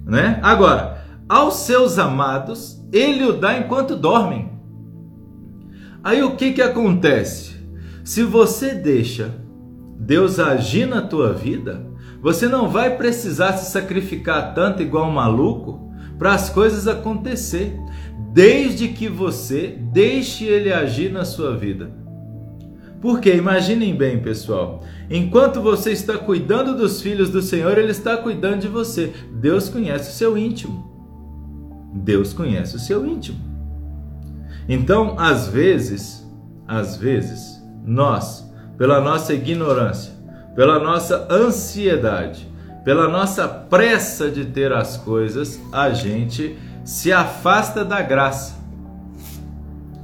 [0.05, 0.41] Né?
[0.43, 4.51] Agora, aos seus amados, ele o dá enquanto dormem.
[6.05, 7.55] Aí o que que acontece?
[8.05, 9.42] Se você deixa
[10.05, 11.87] Deus agir na tua vida,
[12.21, 17.79] você não vai precisar se sacrificar tanto igual um maluco para as coisas acontecer,
[18.33, 21.93] desde que você deixe ele agir na sua vida.
[23.01, 28.61] Porque imaginem bem, pessoal, enquanto você está cuidando dos filhos do Senhor, ele está cuidando
[28.61, 29.13] de você.
[29.33, 30.91] Deus conhece o seu íntimo.
[31.95, 33.39] Deus conhece o seu íntimo.
[34.69, 36.29] Então, às vezes,
[36.67, 38.42] às vezes, nós,
[38.77, 40.13] pela nossa ignorância,
[40.55, 42.51] pela nossa ansiedade,
[42.85, 48.61] pela nossa pressa de ter as coisas, a gente se afasta da graça.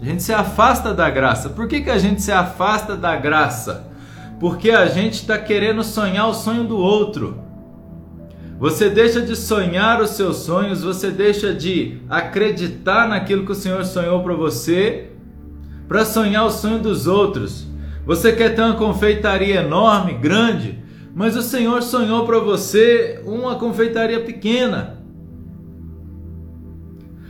[0.01, 1.49] A gente se afasta da graça.
[1.49, 3.89] Por que, que a gente se afasta da graça?
[4.39, 7.43] Porque a gente está querendo sonhar o sonho do outro.
[8.61, 13.85] Você deixa de sonhar os seus sonhos, você deixa de acreditar naquilo que o Senhor
[13.85, 15.11] sonhou para você,
[15.87, 17.67] para sonhar o sonho dos outros.
[18.09, 20.83] Você quer ter uma confeitaria enorme, grande,
[21.15, 24.97] mas o Senhor sonhou para você uma confeitaria pequena.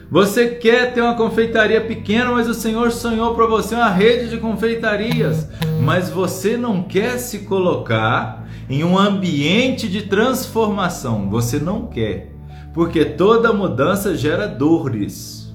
[0.09, 4.37] Você quer ter uma confeitaria pequena, mas o Senhor sonhou para você uma rede de
[4.37, 5.49] confeitarias.
[5.83, 11.29] Mas você não quer se colocar em um ambiente de transformação.
[11.29, 12.33] Você não quer,
[12.73, 15.48] porque toda mudança gera dores.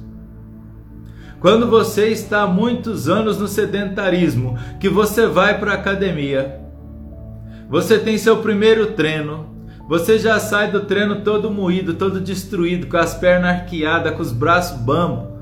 [1.43, 6.57] Quando você está há muitos anos no sedentarismo, que você vai para a academia,
[7.69, 9.53] você tem seu primeiro treino,
[9.85, 14.31] você já sai do treino todo moído, todo destruído, com as pernas arqueadas, com os
[14.31, 15.33] braços bambos.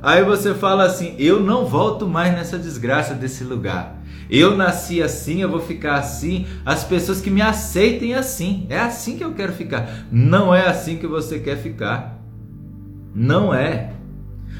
[0.00, 4.00] Aí você fala assim: Eu não volto mais nessa desgraça desse lugar.
[4.30, 6.46] Eu nasci assim, eu vou ficar assim.
[6.64, 8.64] As pessoas que me aceitem assim.
[8.70, 10.06] É assim que eu quero ficar.
[10.12, 12.16] Não é assim que você quer ficar.
[13.12, 13.97] Não é.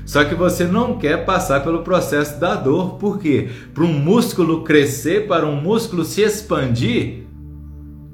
[0.09, 2.95] Só que você não quer passar pelo processo da dor.
[2.95, 3.51] Por quê?
[3.75, 7.27] Para um músculo crescer, para um músculo se expandir,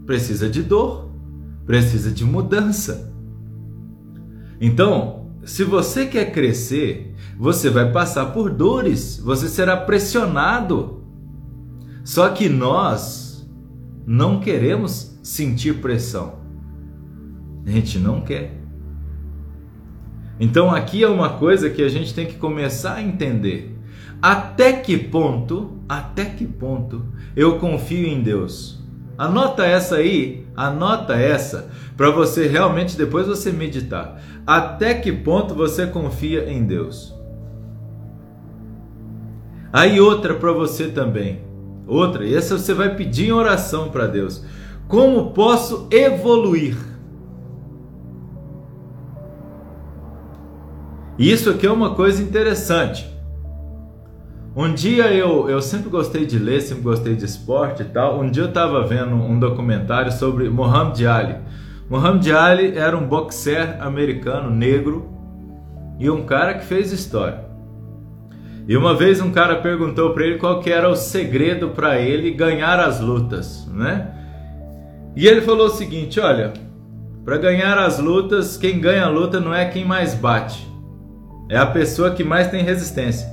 [0.05, 1.09] precisa de dor,
[1.65, 3.15] precisa de mudança.
[4.61, 11.05] Então, se você quer crescer, você vai passar por dores, você será pressionado.
[12.03, 13.49] Só que nós
[14.05, 16.41] não queremos sentir pressão.
[17.65, 18.64] A gente não quer.
[20.39, 23.77] Então aqui é uma coisa que a gente tem que começar a entender.
[24.21, 27.05] Até que ponto, até que ponto
[27.37, 28.83] eu confio em Deus?
[29.17, 34.21] Anota essa aí, anota essa para você realmente depois você meditar.
[34.47, 37.15] Até que ponto você confia em Deus?
[39.73, 41.41] Aí outra para você também.
[41.87, 44.45] Outra, e essa você vai pedir em oração para Deus.
[44.89, 46.94] Como posso evoluir?
[51.19, 53.09] Isso aqui é uma coisa interessante.
[54.57, 58.21] Um dia eu, eu sempre gostei de ler, sempre gostei de esporte e tal.
[58.21, 61.37] Um dia eu estava vendo um documentário sobre Muhammad Ali.
[61.89, 65.09] Muhammad Ali era um boxer americano negro
[65.99, 67.45] e um cara que fez história.
[68.67, 72.31] E uma vez um cara perguntou para ele qual que era o segredo para ele
[72.31, 74.11] ganhar as lutas, né?
[75.15, 76.53] E ele falou o seguinte, olha,
[77.25, 80.67] para ganhar as lutas, quem ganha a luta não é quem mais bate,
[81.49, 83.29] é a pessoa que mais tem resistência.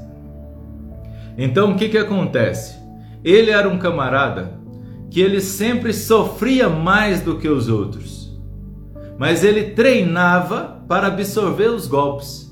[1.38, 2.80] Então o que que acontece?
[3.24, 4.60] Ele era um camarada
[5.10, 8.38] que ele sempre sofria mais do que os outros,
[9.18, 12.52] mas ele treinava para absorver os golpes.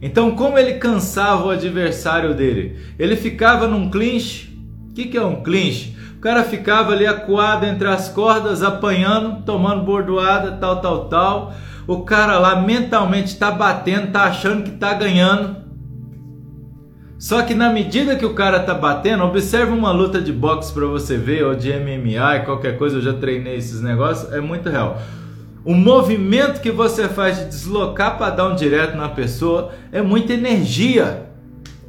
[0.00, 2.78] Então, como ele cansava o adversário dele?
[2.98, 4.54] Ele ficava num clinch.
[4.90, 5.96] O que, que é um clinch?
[6.16, 11.54] O cara ficava ali acuado entre as cordas, apanhando, tomando bordoada, tal, tal, tal.
[11.86, 15.64] O cara lá mentalmente está batendo, está achando que está ganhando.
[17.18, 20.84] Só que na medida que o cara tá batendo, observa uma luta de boxe para
[20.86, 25.00] você ver, ou de MMA, qualquer coisa, eu já treinei esses negócios, é muito real.
[25.64, 30.34] O movimento que você faz de deslocar para dar um direto na pessoa é muita
[30.34, 31.26] energia.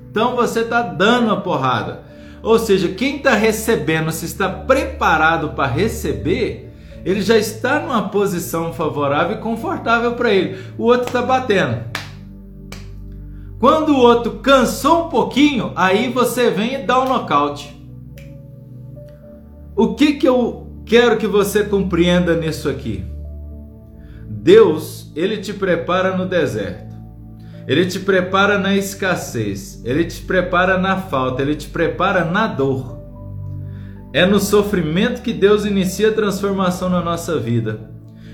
[0.10, 2.02] Então você está dando a porrada.
[2.42, 6.67] Ou seja, quem está recebendo, se está preparado para receber,
[7.06, 10.58] ele já está numa posição favorável e confortável para ele.
[10.78, 11.86] O outro está batendo.
[13.60, 17.76] Quando o outro cansou um pouquinho, aí você vem e dá um nocaute.
[19.76, 23.04] O que, que eu quero que você compreenda nisso aqui?
[24.28, 26.96] Deus, ele te prepara no deserto.
[27.68, 32.97] Ele te prepara na escassez, ele te prepara na falta, ele te prepara na dor.
[34.18, 37.92] É no sofrimento que Deus inicia a transformação na nossa vida.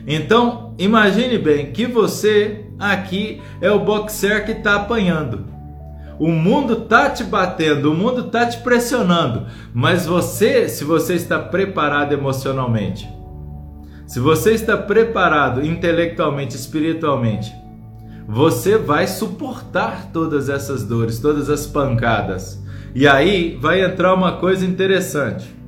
[0.07, 5.43] Então, imagine bem que você aqui é o boxer que está apanhando.
[6.17, 11.37] O mundo tá te batendo, o mundo tá te pressionando, mas você, se você está
[11.37, 13.05] preparado emocionalmente,
[14.07, 17.53] se você está preparado intelectualmente, espiritualmente,
[18.25, 22.63] você vai suportar todas essas dores, todas as pancadas.
[22.95, 25.61] E aí vai entrar uma coisa interessante.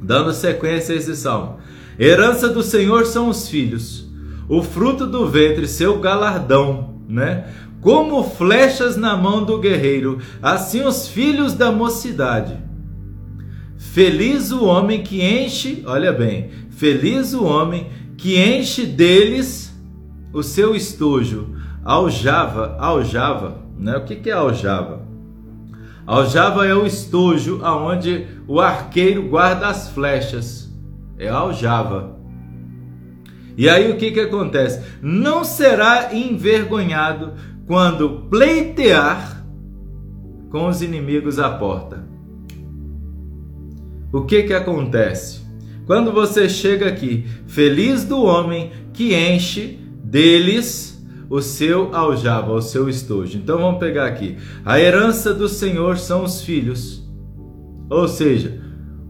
[0.00, 1.58] Dando sequência a esse salmo.
[1.98, 4.06] Herança do Senhor são os filhos,
[4.48, 7.48] o fruto do ventre, seu galardão, né?
[7.80, 12.58] Como flechas na mão do guerreiro, assim os filhos da mocidade.
[13.78, 19.74] Feliz o homem que enche, olha bem, Feliz o homem que enche deles
[20.30, 21.56] o seu estojo.
[21.82, 23.96] Aljava, aljava, né?
[23.96, 25.05] O que é aljava?
[26.06, 30.72] Aljava é o estojo aonde o arqueiro guarda as flechas.
[31.18, 32.16] É aljava.
[33.56, 34.82] E aí o que que acontece?
[35.02, 37.32] Não será envergonhado
[37.66, 39.44] quando pleitear
[40.50, 42.06] com os inimigos à porta.
[44.12, 45.44] O que que acontece?
[45.86, 50.95] Quando você chega aqui, feliz do homem que enche deles
[51.28, 53.38] o seu aljava, o seu estojo.
[53.38, 54.36] Então vamos pegar aqui.
[54.64, 57.04] A herança do Senhor são os filhos.
[57.90, 58.60] Ou seja,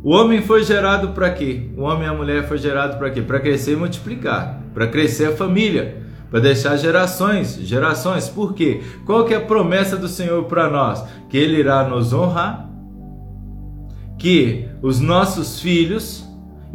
[0.03, 1.71] o homem foi gerado para quê?
[1.77, 3.23] O homem e a mulher foi gerado para quê?
[3.23, 8.29] Para crescer e multiplicar, para crescer a família, para deixar gerações, gerações.
[8.29, 8.83] Por quê?
[9.05, 11.05] Qual que é a promessa do Senhor para nós?
[11.29, 12.71] Que ele irá nos honrar,
[14.19, 16.26] que os nossos filhos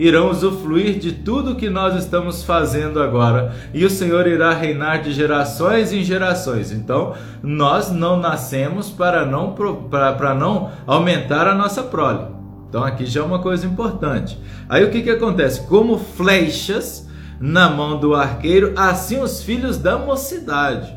[0.02, 5.14] irão usufruir de tudo que nós estamos fazendo agora, e o Senhor irá reinar de
[5.14, 6.72] gerações em gerações.
[6.72, 12.26] Então, nós não nascemos para não, para, para não aumentar a nossa prole.
[12.68, 14.42] Então, aqui já é uma coisa importante.
[14.68, 15.68] Aí o que, que acontece?
[15.68, 17.08] Como flechas
[17.40, 20.92] na mão do arqueiro, assim os filhos da mocidade.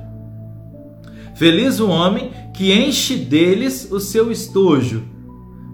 [1.34, 5.13] Feliz o homem que enche deles o seu estojo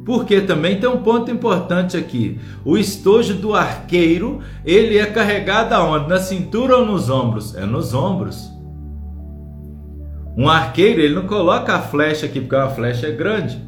[0.04, 2.40] porque também tem um ponto importante aqui.
[2.64, 6.08] O estojo do arqueiro, ele é carregado aonde?
[6.08, 7.54] Na cintura ou nos ombros?
[7.54, 8.50] É nos ombros.
[10.36, 13.60] Um arqueiro, ele não coloca a flecha aqui, porque a flecha é grande.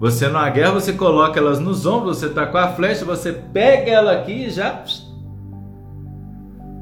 [0.00, 3.90] Você na guerra, você coloca elas nos ombros, você tá com a flecha, você pega
[3.90, 4.82] ela aqui e já...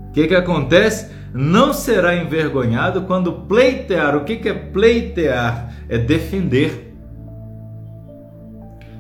[0.09, 1.13] O que que acontece?
[1.33, 4.17] Não será envergonhado quando pleitear.
[4.17, 5.73] O que que é pleitear?
[5.89, 6.90] É defender.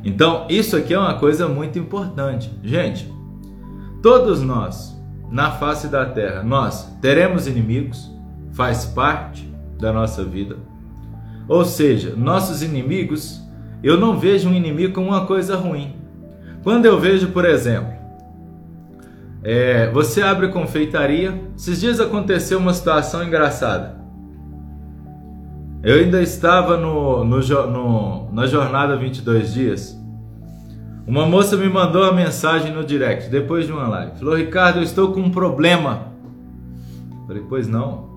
[0.04, 2.50] Então, isso aqui é uma coisa muito importante.
[2.62, 3.12] Gente,
[4.02, 4.98] todos nós,
[5.30, 8.10] na face da terra, nós teremos inimigos,
[8.52, 10.56] faz parte da nossa vida.
[11.46, 13.42] Ou seja, nossos inimigos,
[13.82, 15.96] eu não vejo um inimigo como uma coisa ruim.
[16.62, 17.92] Quando eu vejo, por exemplo,
[19.42, 23.99] é, você abre confeitaria, esses dias aconteceu uma situação engraçada.
[25.82, 29.98] Eu ainda estava no, no, no, na jornada 22 dias.
[31.06, 34.18] Uma moça me mandou uma mensagem no direct depois de uma live.
[34.18, 36.08] Falou: Ricardo, eu estou com um problema.
[37.26, 38.10] Falei: Pois não.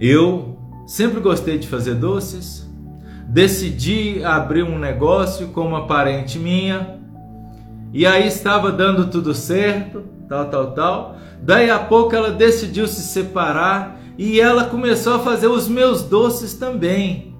[0.00, 0.56] Eu
[0.86, 2.64] sempre gostei de fazer doces.
[3.26, 7.00] Decidi abrir um negócio com uma parente minha.
[7.92, 11.16] E aí estava dando tudo certo, tal, tal, tal.
[11.42, 16.54] Daí a pouco ela decidiu se separar e ela começou a fazer os meus doces
[16.54, 17.34] também.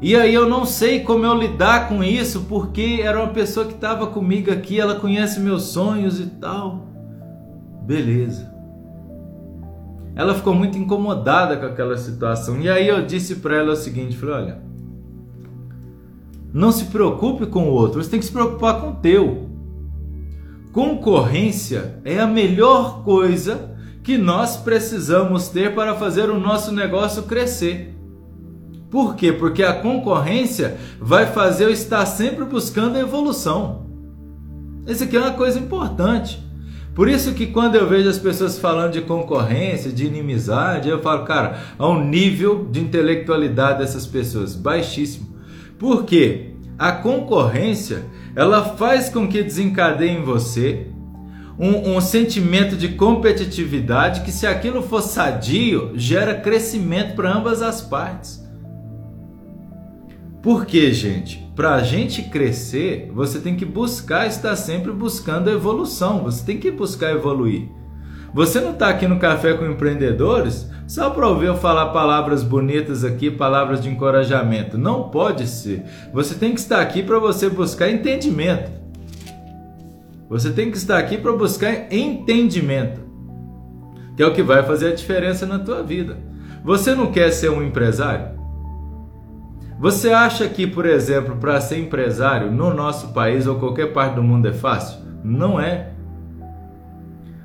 [0.00, 3.72] E aí eu não sei como eu lidar com isso, porque era uma pessoa que
[3.72, 6.86] estava comigo aqui, ela conhece meus sonhos e tal.
[7.82, 8.52] Beleza.
[10.14, 12.60] Ela ficou muito incomodada com aquela situação.
[12.60, 14.62] E aí eu disse para ela o seguinte, falei, olha,
[16.52, 19.48] não se preocupe com o outro, você tem que se preocupar com o teu.
[20.72, 23.73] Concorrência é a melhor coisa
[24.04, 27.94] que nós precisamos ter para fazer o nosso negócio crescer.
[28.90, 29.32] Por quê?
[29.32, 33.86] Porque a concorrência vai fazer eu estar sempre buscando evolução.
[34.86, 36.38] Isso aqui é uma coisa importante.
[36.94, 41.24] Por isso que quando eu vejo as pessoas falando de concorrência, de inimizade, eu falo,
[41.24, 45.34] cara, há um nível de intelectualidade dessas pessoas baixíssimo.
[45.78, 46.50] Por quê?
[46.78, 48.04] A concorrência,
[48.36, 50.88] ela faz com que desencadeie em você
[51.58, 57.80] um, um, sentimento de competitividade que, se aquilo for sadio, gera crescimento para ambas as
[57.80, 58.44] partes.
[60.42, 61.44] Por quê, gente?
[61.56, 66.58] Para a gente crescer, você tem que buscar estar sempre buscando a evolução, você tem
[66.58, 67.68] que buscar evoluir.
[68.34, 73.04] Você não está aqui no Café com Empreendedores só para ouvir eu falar palavras bonitas
[73.04, 74.76] aqui, palavras de encorajamento.
[74.76, 75.84] Não pode ser.
[76.12, 78.83] Você tem que estar aqui para você buscar entendimento.
[80.34, 83.00] Você tem que estar aqui para buscar entendimento,
[84.16, 86.18] que é o que vai fazer a diferença na tua vida.
[86.64, 88.36] Você não quer ser um empresário?
[89.78, 94.24] Você acha que, por exemplo, para ser empresário no nosso país ou qualquer parte do
[94.24, 94.98] mundo é fácil?
[95.22, 95.92] Não é.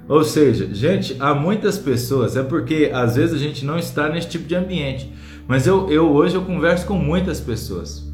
[0.07, 4.29] Ou seja, gente, há muitas pessoas, é porque às vezes a gente não está nesse
[4.29, 5.13] tipo de ambiente.
[5.47, 8.08] Mas eu, eu hoje eu converso com muitas pessoas.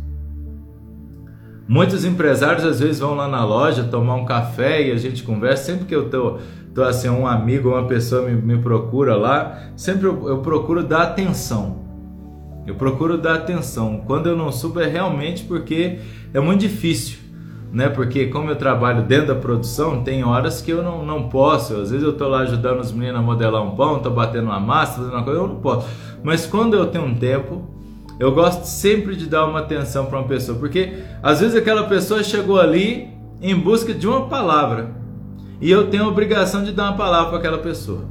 [1.68, 5.64] Muitos empresários às vezes vão lá na loja tomar um café e a gente conversa.
[5.64, 6.38] Sempre que eu tô,
[6.76, 11.02] tô assim, um amigo, uma pessoa me, me procura lá, sempre eu, eu procuro dar
[11.02, 11.84] atenção.
[12.68, 14.04] Eu procuro dar atenção.
[14.06, 16.00] Quando eu não subo é realmente porque
[16.34, 17.18] é muito difícil,
[17.72, 17.90] né?
[17.90, 21.76] Porque como eu trabalho dentro da produção, tem horas que eu não, não posso.
[21.76, 24.60] Às vezes eu tô lá ajudando os meninos a modelar um pão, tô batendo uma
[24.60, 25.88] massa, fazendo uma coisa, eu não posso.
[26.24, 27.75] Mas quando eu tenho um tempo,
[28.20, 32.24] eu gosto sempre de dar uma atenção para uma pessoa, porque às vezes aquela pessoa
[32.24, 33.10] chegou ali
[33.42, 34.96] em busca de uma palavra
[35.60, 38.06] e eu tenho a obrigação de dar uma palavra para aquela pessoa.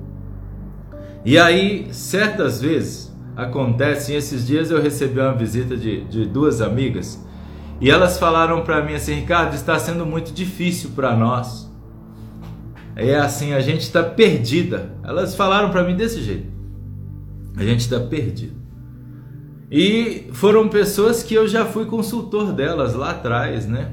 [1.24, 7.24] E aí, certas vezes, acontece, esses dias eu recebi uma visita de, de duas amigas
[7.80, 11.70] e elas falaram para mim assim: Ricardo, está sendo muito difícil para nós.
[12.96, 14.94] É assim, a gente está perdida.
[15.02, 16.46] Elas falaram para mim desse jeito:
[17.57, 18.63] a gente está perdido.
[19.76, 23.92] E foram pessoas que eu já fui consultor delas lá atrás, né?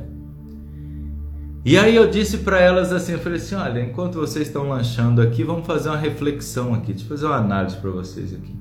[1.65, 5.23] E aí eu disse para elas assim, eu falei assim, olha, enquanto vocês estão lanchando
[5.23, 8.55] aqui, vamos fazer uma reflexão aqui, deixa eu fazer uma análise para vocês aqui.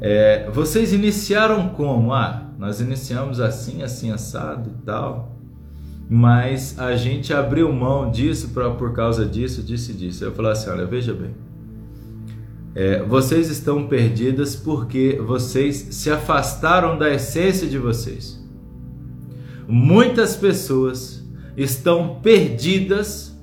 [0.00, 2.14] É, vocês iniciaram como?
[2.14, 5.36] Ah, nós iniciamos assim, assim, assado e tal,
[6.08, 10.24] mas a gente abriu mão disso pra, por causa disso, disso e disso.
[10.24, 11.34] Eu falei assim, olha, veja bem,
[12.74, 18.38] é, vocês estão perdidas porque vocês se afastaram da essência de vocês.
[19.66, 21.24] Muitas pessoas
[21.56, 23.36] estão perdidas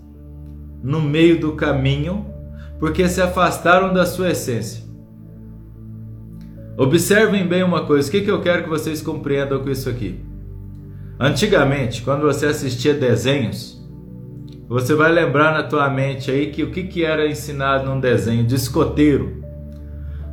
[0.81, 2.25] no meio do caminho
[2.79, 4.83] porque se afastaram da sua essência.
[6.77, 10.19] Observem bem uma coisa, o que, que eu quero que vocês compreendam com isso aqui.
[11.19, 13.76] Antigamente, quando você assistia desenhos,
[14.67, 18.43] você vai lembrar na tua mente aí que o que, que era ensinado num desenho
[18.43, 19.41] de escoteiro.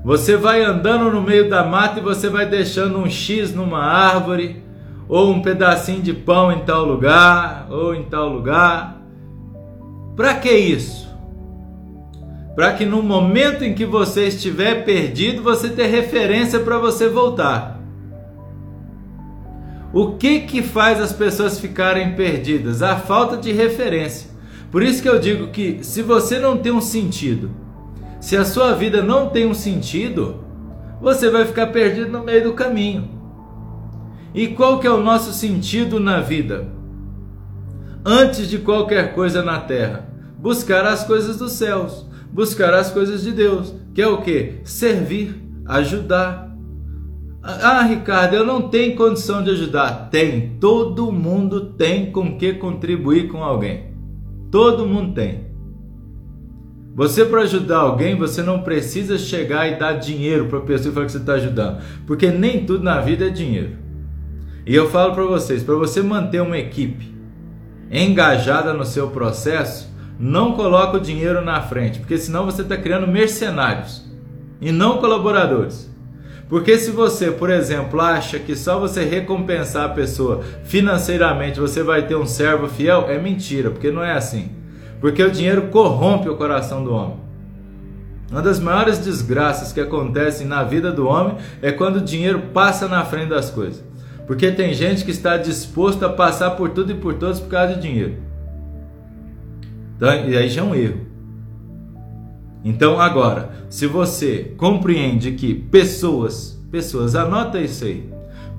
[0.04, 4.62] Você vai andando no meio da mata e você vai deixando um X numa árvore,
[5.08, 9.00] ou um pedacinho de pão em tal lugar, ou em tal lugar.
[10.16, 11.08] Para que isso?
[12.56, 17.80] Para que no momento em que você estiver perdido, você ter referência para você voltar.
[19.94, 22.82] O que que faz as pessoas ficarem perdidas?
[22.82, 24.28] A falta de referência.
[24.68, 27.52] Por isso que eu digo que se você não tem um sentido,
[28.20, 30.42] se a sua vida não tem um sentido,
[31.00, 33.08] você vai ficar perdido no meio do caminho.
[34.34, 36.66] E qual que é o nosso sentido na vida?
[38.04, 43.30] Antes de qualquer coisa na terra, buscar as coisas dos céus, buscar as coisas de
[43.30, 44.54] Deus, que é o que?
[44.64, 46.43] Servir, ajudar,
[47.46, 50.08] ah, Ricardo, eu não tenho condição de ajudar.
[50.10, 53.92] Tem, todo mundo tem com que contribuir com alguém.
[54.50, 55.44] Todo mundo tem.
[56.94, 60.94] Você para ajudar alguém, você não precisa chegar e dar dinheiro para a pessoa e
[60.94, 63.72] falar que você está ajudando, porque nem tudo na vida é dinheiro.
[64.64, 67.12] E eu falo para vocês, para você manter uma equipe
[67.90, 73.06] engajada no seu processo, não coloque o dinheiro na frente, porque senão você está criando
[73.06, 74.08] mercenários
[74.60, 75.92] e não colaboradores.
[76.54, 82.06] Porque se você, por exemplo, acha que só você recompensar a pessoa financeiramente você vai
[82.06, 84.52] ter um servo fiel, é mentira, porque não é assim.
[85.00, 87.16] Porque o dinheiro corrompe o coração do homem.
[88.30, 92.86] Uma das maiores desgraças que acontecem na vida do homem é quando o dinheiro passa
[92.86, 93.82] na frente das coisas.
[94.24, 97.74] Porque tem gente que está disposto a passar por tudo e por todos por causa
[97.74, 98.14] de dinheiro.
[99.96, 101.13] Então, e aí já é um erro.
[102.64, 108.04] Então, agora, se você compreende que pessoas Pessoas, anota isso aí.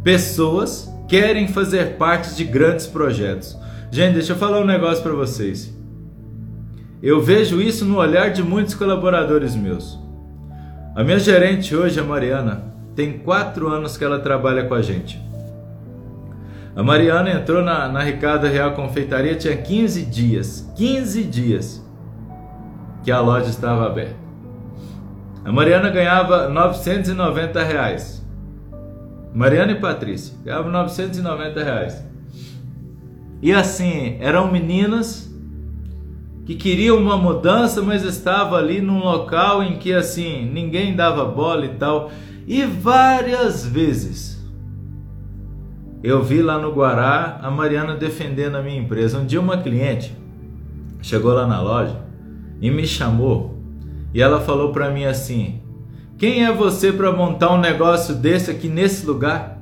[0.01, 3.57] Pessoas querem fazer parte de grandes projetos.
[3.91, 5.69] Gente, deixa eu falar um negócio para vocês.
[7.03, 9.99] Eu vejo isso no olhar de muitos colaboradores meus.
[10.95, 15.21] A minha gerente hoje, a Mariana, tem quatro anos que ela trabalha com a gente.
[16.73, 20.71] A Mariana entrou na, na Ricardo Real Confeitaria tinha 15 dias.
[20.77, 21.84] 15 dias
[23.05, 24.15] que a loja estava aberta.
[25.45, 28.25] A Mariana ganhava 990 reais.
[29.31, 32.03] Mariana e Patrícia ganhavam 990 reais.
[33.43, 35.31] E assim, eram meninas
[36.47, 41.65] que queriam uma mudança, mas estavam ali num local em que assim, ninguém dava bola
[41.67, 42.09] e tal.
[42.47, 44.43] E várias vezes
[46.01, 49.19] eu vi lá no Guará a Mariana defendendo a minha empresa.
[49.19, 50.11] Um dia uma cliente
[51.03, 52.04] chegou lá na loja
[52.65, 53.59] e me chamou
[54.11, 55.61] e ela falou para mim assim:
[56.17, 59.61] "Quem é você para montar um negócio desse aqui nesse lugar?"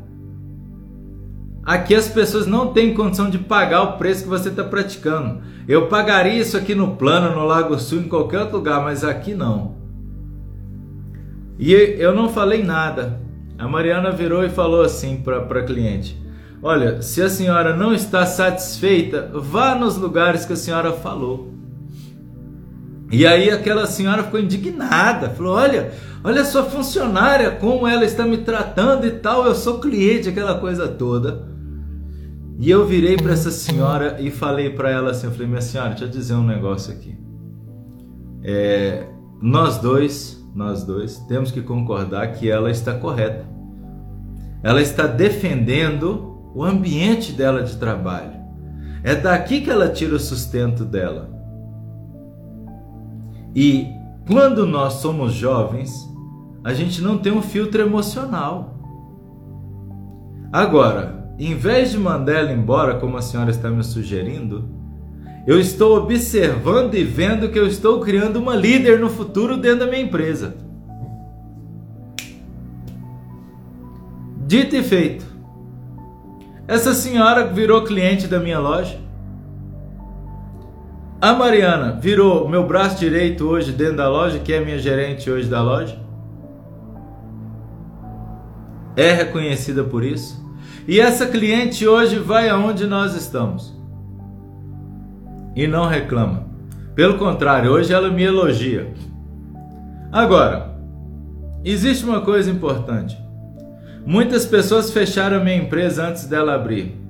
[1.66, 5.42] Aqui as pessoas não têm condição de pagar o preço que você está praticando.
[5.68, 9.34] Eu pagaria isso aqui no plano, no Lago Sul, em qualquer outro lugar, mas aqui
[9.34, 9.76] não.
[11.58, 13.22] E eu não falei nada.
[13.58, 16.22] A Mariana virou e falou assim para a cliente:
[16.62, 21.54] Olha, se a senhora não está satisfeita, vá nos lugares que a senhora falou.
[23.14, 25.92] E aí aquela senhora ficou indignada, falou: Olha,
[26.24, 30.88] olha sua funcionária, como ela está me tratando e tal, eu sou cliente, aquela coisa
[30.88, 31.48] toda.
[32.60, 35.90] E eu virei para essa senhora e falei para ela assim: eu falei, minha senhora,
[35.90, 37.16] deixa eu dizer um negócio aqui.
[38.44, 39.06] É,
[39.42, 43.46] nós dois nós dois, temos que concordar que ela está correta.
[44.62, 48.42] Ela está defendendo o ambiente dela de trabalho.
[49.04, 51.33] É daqui que ela tira o sustento dela.
[53.56, 53.88] E
[54.28, 55.94] quando nós somos jovens,
[56.64, 58.78] a gente não tem um filtro emocional.
[60.52, 64.70] Agora, em vez de mandar ela embora, como a senhora está me sugerindo,
[65.46, 69.88] eu estou observando e vendo que eu estou criando uma líder no futuro dentro da
[69.88, 70.56] minha empresa.
[74.48, 75.26] Dito e feito.
[76.66, 79.03] Essa senhora virou cliente da minha loja.
[81.24, 85.48] A Mariana virou meu braço direito hoje dentro da loja, que é minha gerente hoje
[85.48, 85.98] da loja.
[88.98, 90.46] É reconhecida por isso.
[90.86, 93.74] E essa cliente hoje vai aonde nós estamos
[95.56, 96.46] e não reclama.
[96.94, 98.94] Pelo contrário, hoje ela me elogia.
[100.12, 100.78] Agora,
[101.64, 103.18] existe uma coisa importante.
[104.06, 107.02] Muitas pessoas fecharam minha empresa antes dela abrir.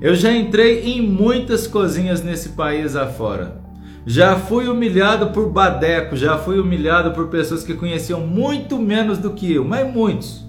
[0.00, 3.62] Eu já entrei em muitas cozinhas nesse país afora.
[4.06, 9.30] Já fui humilhado por badeco, já fui humilhado por pessoas que conheciam muito menos do
[9.30, 10.44] que eu, mas muitos.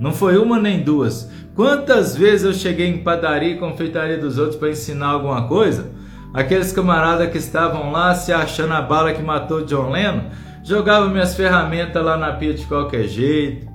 [0.00, 1.30] Não foi uma nem duas.
[1.54, 5.92] Quantas vezes eu cheguei em padaria e confeitaria dos outros para ensinar alguma coisa?
[6.32, 10.30] Aqueles camaradas que estavam lá se achando a bala que matou John Lennon,
[10.64, 13.68] jogava minhas ferramentas lá na pia de qualquer jeito,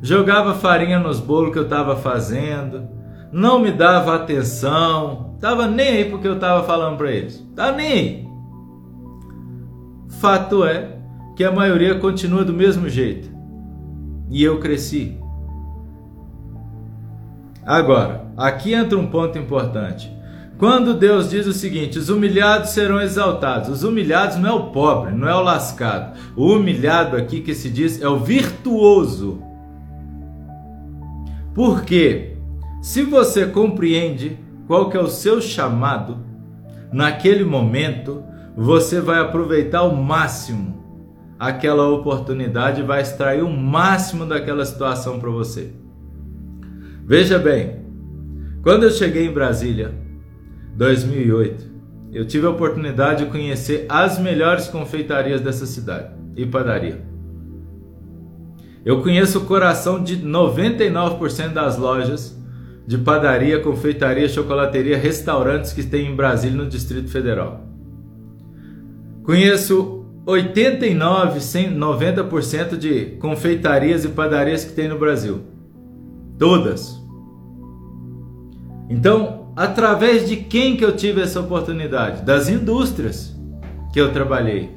[0.00, 2.88] jogava farinha nos bolos que eu estava fazendo,
[3.32, 7.92] não me dava atenção, tava nem aí porque eu estava falando para eles, tá nem
[7.92, 8.28] aí.
[10.20, 10.96] Fato é
[11.36, 13.30] que a maioria continua do mesmo jeito.
[14.30, 15.16] E eu cresci.
[17.64, 20.10] Agora, aqui entra um ponto importante.
[20.58, 23.68] Quando Deus diz o seguinte: os humilhados serão exaltados.
[23.68, 26.18] Os humilhados não é o pobre, não é o lascado.
[26.34, 29.40] O humilhado aqui que se diz é o virtuoso.
[31.54, 32.37] Porque
[32.80, 36.18] se você compreende qual que é o seu chamado,
[36.92, 38.22] naquele momento
[38.56, 40.78] você vai aproveitar o máximo
[41.38, 45.72] aquela oportunidade vai extrair o máximo daquela situação para você.
[47.04, 47.84] Veja bem,
[48.62, 49.94] quando eu cheguei em Brasília,
[50.74, 51.68] 2008,
[52.12, 57.06] eu tive a oportunidade de conhecer as melhores confeitarias dessa cidade e padaria.
[58.84, 62.37] Eu conheço o coração de 99% das lojas
[62.88, 67.64] de padaria, confeitaria, chocolateria, restaurantes que tem em Brasília, no Distrito Federal.
[69.22, 75.42] Conheço 89, 90% de confeitarias e padarias que tem no Brasil.
[76.36, 77.00] Todas.
[78.90, 82.22] Então, Através de quem que eu tive essa oportunidade?
[82.22, 83.36] Das indústrias
[83.92, 84.70] que eu trabalhei,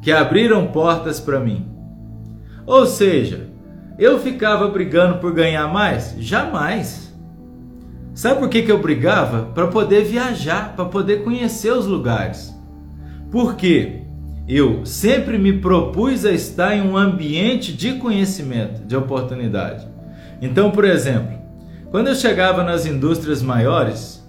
[0.00, 1.70] que abriram portas para mim.
[2.64, 3.50] Ou seja,
[3.98, 6.16] eu ficava brigando por ganhar mais?
[6.18, 7.07] Jamais.
[8.18, 9.44] Sabe por que, que eu brigava?
[9.54, 12.52] Para poder viajar, para poder conhecer os lugares.
[13.30, 14.00] Porque
[14.48, 19.86] eu sempre me propus a estar em um ambiente de conhecimento, de oportunidade.
[20.42, 21.38] Então, por exemplo,
[21.92, 24.28] quando eu chegava nas indústrias maiores,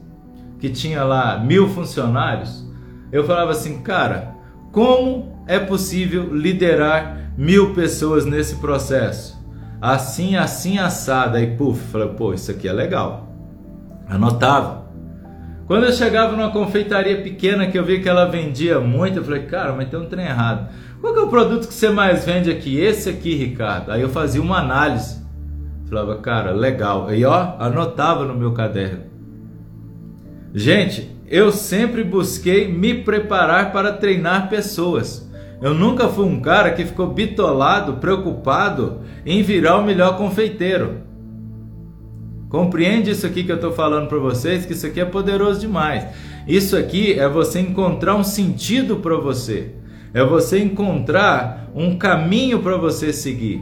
[0.59, 2.63] que tinha lá mil funcionários,
[3.11, 4.35] eu falava assim, cara,
[4.71, 9.43] como é possível liderar mil pessoas nesse processo?
[9.81, 11.39] Assim, assim, assada.
[11.39, 13.28] Aí, puf, falei, pô, isso aqui é legal.
[14.09, 14.89] Anotava.
[15.67, 19.43] Quando eu chegava numa confeitaria pequena que eu vi que ela vendia muito, eu falei,
[19.43, 20.67] cara, mas tem um trem errado.
[20.99, 22.79] Qual que é o produto que você mais vende aqui?
[22.79, 23.91] Esse aqui, Ricardo.
[23.91, 25.23] Aí eu fazia uma análise.
[25.87, 27.13] Falava, cara, legal.
[27.13, 29.03] E ó, anotava no meu caderno.
[30.55, 35.29] Gente, eu sempre busquei me preparar para treinar pessoas.
[35.61, 41.01] Eu nunca fui um cara que ficou bitolado, preocupado em virar o melhor confeiteiro.
[42.49, 46.07] Compreende isso aqui que eu estou falando para vocês, que isso aqui é poderoso demais.
[46.47, 49.75] Isso aqui é você encontrar um sentido para você,
[50.13, 53.61] é você encontrar um caminho para você seguir.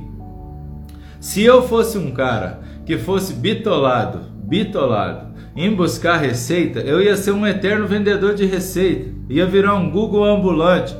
[1.19, 7.31] Se eu fosse um cara que fosse bitolado, bitolado em buscar receita, eu ia ser
[7.31, 10.95] um eterno vendedor de receita, ia virar um Google ambulante.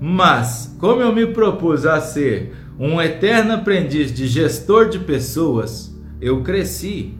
[0.00, 6.42] Mas, como eu me propus a ser um eterno aprendiz de gestor de pessoas, eu
[6.42, 7.19] cresci.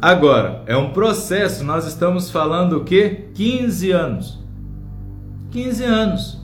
[0.00, 3.30] Agora, é um processo, nós estamos falando o quê?
[3.34, 4.38] 15 anos.
[5.50, 6.40] 15 anos.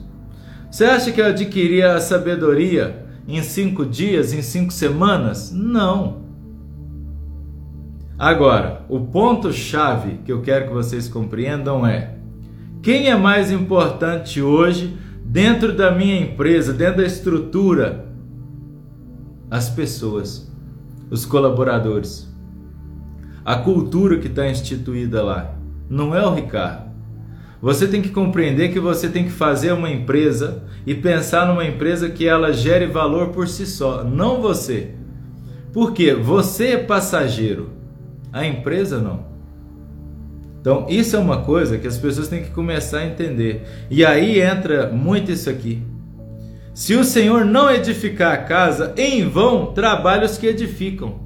[0.71, 5.51] Você acha que eu adquiria a sabedoria em cinco dias, em cinco semanas?
[5.51, 6.23] Não.
[8.17, 12.15] Agora, o ponto-chave que eu quero que vocês compreendam é:
[12.81, 18.07] quem é mais importante hoje dentro da minha empresa, dentro da estrutura?
[19.49, 20.51] As pessoas,
[21.11, 22.32] os colaboradores
[23.45, 25.55] a cultura que está instituída lá.
[25.89, 26.91] Não é o Ricardo.
[27.61, 32.09] Você tem que compreender que você tem que fazer uma empresa e pensar numa empresa
[32.09, 34.91] que ela gere valor por si só, não você.
[35.71, 37.69] Porque você é passageiro,
[38.33, 39.31] a empresa não.
[40.59, 43.63] Então, isso é uma coisa que as pessoas têm que começar a entender.
[43.89, 45.81] E aí entra muito isso aqui.
[46.73, 51.22] Se o Senhor não edificar a casa, em vão trabalham os que edificam.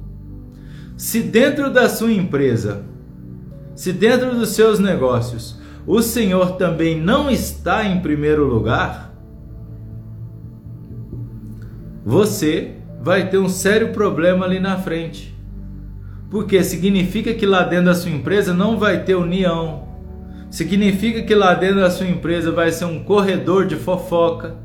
[0.98, 2.82] Se dentro da sua empresa,
[3.76, 9.14] se dentro dos seus negócios, o Senhor também não está em primeiro lugar,
[12.04, 15.32] você vai ter um sério problema ali na frente.
[16.28, 19.86] Porque significa que lá dentro da sua empresa não vai ter união.
[20.50, 24.56] Significa que lá dentro da sua empresa vai ser um corredor de fofoca.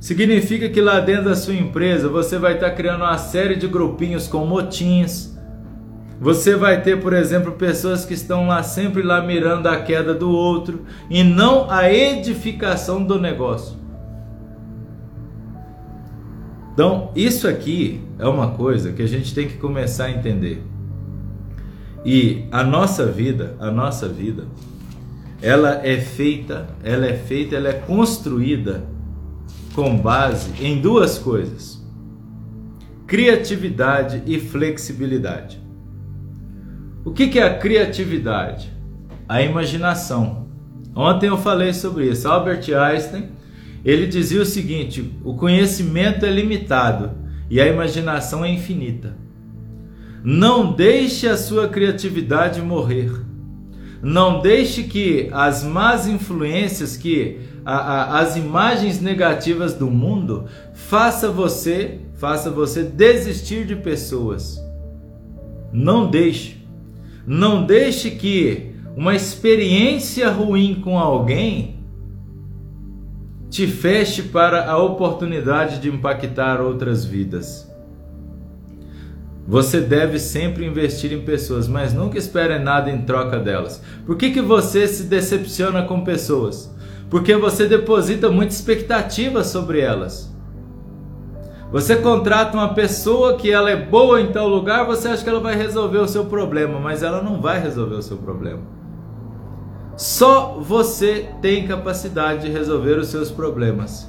[0.00, 4.26] Significa que lá dentro da sua empresa você vai estar criando uma série de grupinhos
[4.26, 5.31] com motins
[6.22, 10.30] você vai ter, por exemplo, pessoas que estão lá sempre lá mirando a queda do
[10.30, 13.76] outro e não a edificação do negócio.
[16.72, 20.62] Então, isso aqui é uma coisa que a gente tem que começar a entender.
[22.04, 24.44] E a nossa vida, a nossa vida,
[25.42, 28.84] ela é feita, ela é feita, ela é construída
[29.74, 31.84] com base em duas coisas:
[33.08, 35.61] criatividade e flexibilidade.
[37.04, 38.72] O que é a criatividade?
[39.28, 40.46] A imaginação.
[40.94, 42.28] Ontem eu falei sobre isso.
[42.28, 43.30] Albert Einstein,
[43.84, 47.10] ele dizia o seguinte: o conhecimento é limitado
[47.50, 49.16] e a imaginação é infinita.
[50.22, 53.10] Não deixe a sua criatividade morrer.
[54.00, 61.28] Não deixe que as más influências, que a, a, as imagens negativas do mundo faça
[61.28, 64.60] você, faça você desistir de pessoas.
[65.72, 66.61] Não deixe.
[67.26, 71.82] Não deixe que uma experiência ruim com alguém
[73.48, 77.70] te feche para a oportunidade de impactar outras vidas.
[79.46, 83.82] Você deve sempre investir em pessoas, mas nunca espere nada em troca delas.
[84.06, 86.74] Por que, que você se decepciona com pessoas?
[87.10, 90.31] Porque você deposita muita expectativa sobre elas.
[91.72, 95.40] Você contrata uma pessoa que ela é boa em tal lugar, você acha que ela
[95.40, 98.60] vai resolver o seu problema, mas ela não vai resolver o seu problema.
[99.96, 104.06] Só você tem capacidade de resolver os seus problemas.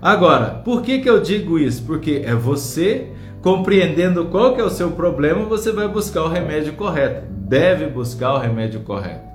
[0.00, 1.84] Agora, por que, que eu digo isso?
[1.84, 6.74] Porque é você compreendendo qual que é o seu problema, você vai buscar o remédio
[6.74, 7.26] correto.
[7.30, 9.26] Deve buscar o remédio correto.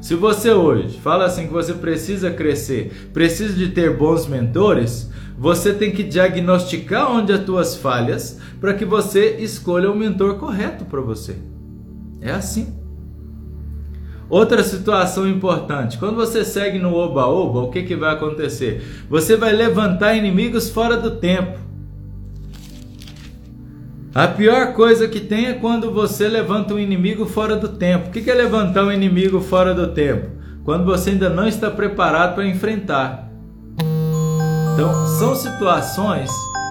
[0.00, 5.74] Se você hoje fala assim que você precisa crescer, precisa de ter bons mentores, você
[5.74, 11.00] tem que diagnosticar onde as tuas falhas para que você escolha o mentor correto para
[11.00, 11.36] você.
[12.20, 12.72] É assim.
[14.28, 19.04] Outra situação importante: quando você segue no oba-oba, o que, que vai acontecer?
[19.10, 21.58] Você vai levantar inimigos fora do tempo.
[24.14, 28.08] A pior coisa que tem é quando você levanta um inimigo fora do tempo.
[28.08, 30.30] O que é levantar um inimigo fora do tempo?
[30.64, 33.28] Quando você ainda não está preparado para enfrentar.
[34.74, 36.28] Então, são situações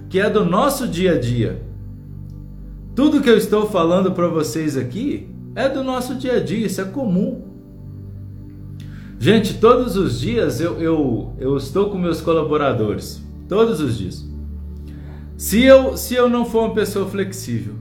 [0.09, 1.61] que é do nosso dia a dia.
[2.93, 6.81] Tudo que eu estou falando para vocês aqui é do nosso dia a dia, isso
[6.81, 7.45] é comum.
[9.17, 13.23] Gente, todos os dias eu, eu, eu estou com meus colaboradores.
[13.47, 14.27] Todos os dias.
[15.37, 17.75] Se eu, se eu não for uma pessoa flexível,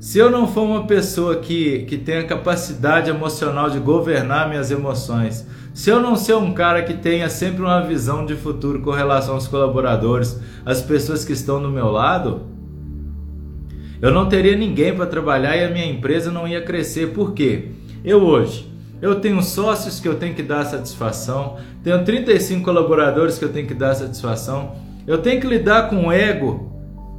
[0.00, 4.72] se eu não for uma pessoa que, que tem a capacidade emocional de governar minhas
[4.72, 8.92] emoções, se eu não ser um cara que tenha sempre uma visão de futuro com
[8.92, 12.42] relação aos colaboradores, as pessoas que estão do meu lado,
[14.00, 17.08] eu não teria ninguém para trabalhar e a minha empresa não ia crescer.
[17.08, 17.70] Por quê?
[18.04, 18.72] Eu hoje,
[19.02, 23.66] eu tenho sócios que eu tenho que dar satisfação, tenho 35 colaboradores que eu tenho
[23.66, 24.76] que dar satisfação,
[25.08, 26.73] eu tenho que lidar com o ego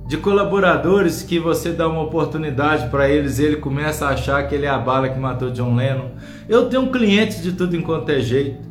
[0.08, 4.66] de colaboradores que você dá uma oportunidade para eles ele começa a achar que ele
[4.66, 6.12] é a bala que matou John Lennon.
[6.48, 8.70] Eu tenho clientes de tudo enquanto é jeito.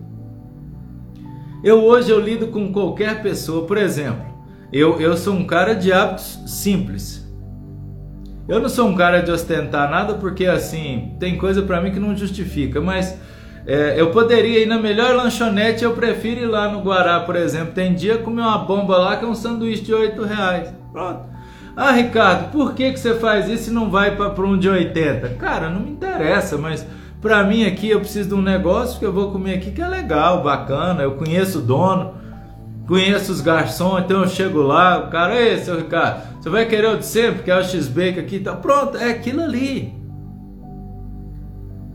[1.63, 4.25] Eu hoje eu lido com qualquer pessoa, por exemplo,
[4.73, 7.25] eu, eu sou um cara de hábitos simples.
[8.47, 11.99] Eu não sou um cara de ostentar nada porque assim, tem coisa para mim que
[11.99, 13.19] não justifica, mas
[13.67, 17.73] é, eu poderia ir na melhor lanchonete, eu prefiro ir lá no Guará, por exemplo.
[17.73, 20.84] Tem dia comer uma bomba lá que é um sanduíche de 8 reais.
[20.95, 21.23] Pronto.
[21.77, 25.31] Ah, Ricardo, por que, que você faz isso e não vai para um de 80?
[25.31, 26.87] Cara, não me interessa, mas
[27.21, 29.89] para mim aqui eu preciso de um negócio que eu vou comer aqui que é
[29.89, 31.03] legal, bacana.
[31.03, 32.15] Eu conheço o dono,
[32.87, 36.91] conheço os garçons, então eu chego lá, o cara, ei, seu Ricardo, você vai querer
[36.91, 39.93] o de sempre, que é o X-Bake aqui tá Pronto, é aquilo ali.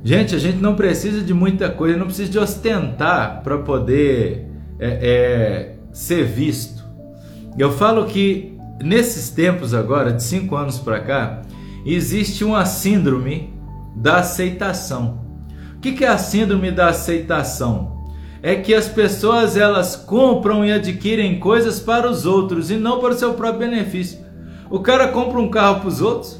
[0.03, 4.45] Gente, a gente não precisa de muita coisa, não precisa de ostentar para poder
[4.77, 6.83] é, é, ser visto.
[7.57, 8.48] Eu falo que
[8.81, 11.41] nesses tempos agora, de cinco anos para cá,
[11.85, 13.53] existe uma síndrome
[13.95, 15.21] da aceitação.
[15.75, 17.97] O que é a síndrome da aceitação?
[18.41, 23.13] É que as pessoas elas compram e adquirem coisas para os outros e não para
[23.13, 24.19] o seu próprio benefício.
[24.69, 26.39] O cara compra um carro para os outros,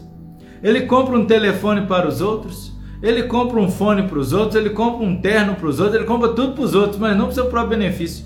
[0.62, 2.72] ele compra um telefone para os outros,
[3.02, 6.06] ele compra um fone para os outros, ele compra um terno para os outros, ele
[6.06, 8.26] compra tudo para os outros, mas não para o seu próprio benefício.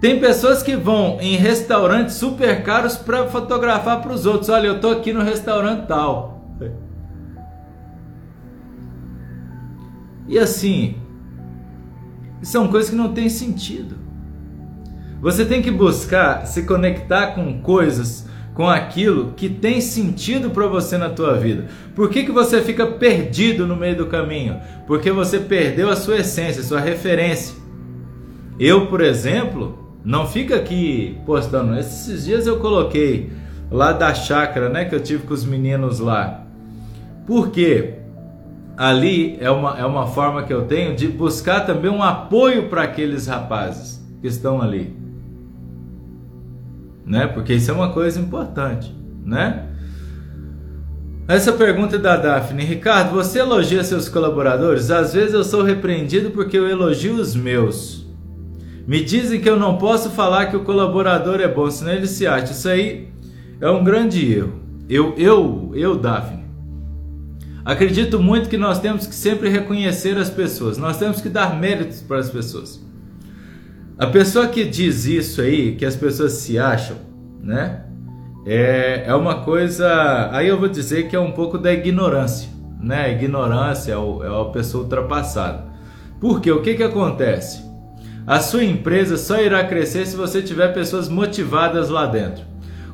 [0.00, 4.48] Tem pessoas que vão em restaurantes super caros para fotografar para os outros.
[4.48, 6.38] Olha, eu estou aqui no restaurante tal.
[10.28, 10.96] E assim,
[12.42, 13.96] são coisas que não têm sentido.
[15.20, 20.98] Você tem que buscar se conectar com coisas com aquilo que tem sentido para você
[20.98, 21.66] na tua vida.
[21.94, 24.60] Por que, que você fica perdido no meio do caminho?
[24.86, 27.56] Porque você perdeu a sua essência, a sua referência.
[28.58, 31.78] Eu, por exemplo, não fica aqui postando.
[31.78, 33.30] Esses dias eu coloquei
[33.70, 36.44] lá da chácara, né, que eu tive com os meninos lá.
[37.26, 37.94] Porque
[38.76, 42.82] ali é uma, é uma forma que eu tenho de buscar também um apoio para
[42.82, 44.98] aqueles rapazes que estão ali
[47.08, 47.26] né?
[47.26, 48.94] Porque isso é uma coisa importante,
[49.24, 49.64] né?
[51.26, 52.64] Essa pergunta é da Daphne.
[52.64, 54.90] Ricardo, você elogia seus colaboradores?
[54.90, 58.06] Às vezes eu sou repreendido porque eu elogio os meus.
[58.88, 62.26] Me dizem que eu não posso falar que o colaborador é bom, senão ele se
[62.26, 62.52] acha.
[62.52, 63.10] Isso aí
[63.60, 64.60] é um grande erro.
[64.88, 66.42] Eu, eu, eu, Daphne,
[67.62, 70.78] acredito muito que nós temos que sempre reconhecer as pessoas.
[70.78, 72.82] Nós temos que dar méritos para as pessoas.
[73.98, 76.96] A pessoa que diz isso aí, que as pessoas se acham,
[77.42, 77.84] né?
[78.46, 80.30] É, é uma coisa.
[80.32, 82.48] Aí eu vou dizer que é um pouco da ignorância,
[82.80, 83.04] né?
[83.04, 85.66] A ignorância é, o, é uma pessoa ultrapassada.
[86.18, 87.67] Porque o que, que acontece?
[88.28, 92.44] A sua empresa só irá crescer se você tiver pessoas motivadas lá dentro.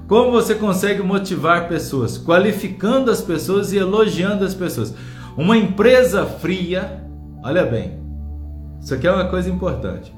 [0.07, 2.17] Como você consegue motivar pessoas?
[2.17, 4.95] Qualificando as pessoas e elogiando as pessoas.
[5.37, 7.03] Uma empresa fria,
[7.43, 7.99] olha bem,
[8.81, 10.15] isso aqui é uma coisa importante.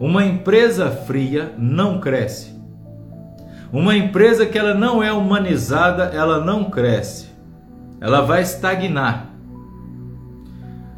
[0.00, 2.52] Uma empresa fria não cresce.
[3.72, 7.28] Uma empresa que ela não é humanizada, ela não cresce.
[8.00, 9.30] Ela vai estagnar.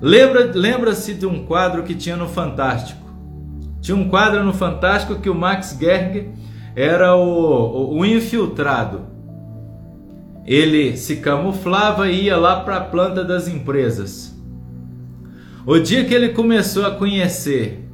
[0.01, 3.08] Lembra, lembra-se de um quadro que tinha no Fantástico.
[3.89, 6.29] Tinha um quadro no Fantástico que o Max Gerg
[6.77, 9.07] era o, o, o infiltrado.
[10.45, 14.39] Ele se camuflava e ia lá para a planta das empresas.
[15.65, 17.89] O dia que ele começou a conhecer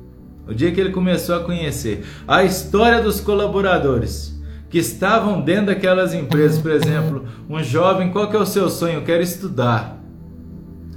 [0.48, 4.36] o dia que ele começou a conhecer a história dos colaboradores
[4.68, 8.94] que estavam dentro daquelas empresas, por exemplo, um jovem, qual que é o seu sonho?
[8.94, 10.02] Eu quero estudar.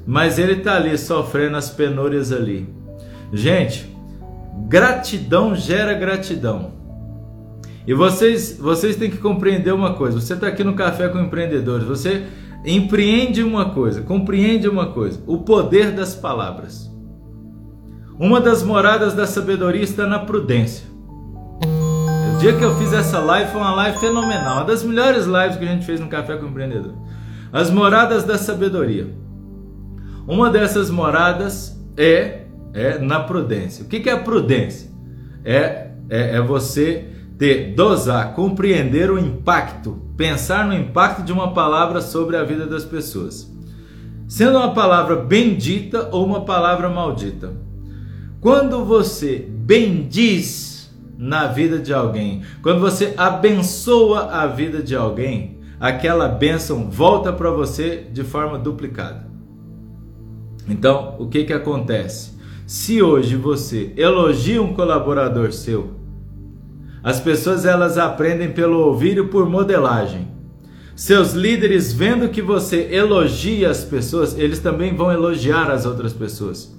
[0.07, 2.67] mas ele está ali sofrendo as penúrias ali.
[3.31, 3.95] Gente,
[4.67, 6.73] gratidão gera gratidão.
[7.85, 10.19] E vocês, vocês têm que compreender uma coisa.
[10.19, 11.87] Você está aqui no Café com Empreendedores.
[11.87, 12.25] Você
[12.65, 16.91] empreende uma coisa, compreende uma coisa: o poder das palavras.
[18.19, 20.85] Uma das moradas da sabedoria está na prudência.
[22.35, 25.55] O dia que eu fiz essa live foi uma live fenomenal, uma das melhores lives
[25.57, 26.93] que a gente fez no Café com Empreendedor.
[27.53, 29.07] As moradas da sabedoria.
[30.27, 33.83] Uma dessas moradas é, é na prudência.
[33.83, 34.89] O que, é a prudência?
[35.43, 37.05] É, é, é você
[37.37, 42.83] ter, dosar, compreender o impacto, pensar no impacto de uma palavra sobre a vida das
[42.83, 43.51] pessoas.
[44.27, 47.53] Sendo uma palavra bendita ou uma palavra maldita.
[48.41, 56.27] Quando você bendiz na vida de alguém, quando você abençoa a vida de alguém, aquela
[56.27, 59.27] bênção volta para você de forma duplicada.
[60.67, 62.36] Então, o que que acontece?
[62.67, 65.91] Se hoje você elogia um colaborador seu,
[67.01, 70.27] as pessoas elas aprendem pelo ouvir e por modelagem.
[70.93, 76.77] Seus líderes vendo que você elogia as pessoas, eles também vão elogiar as outras pessoas.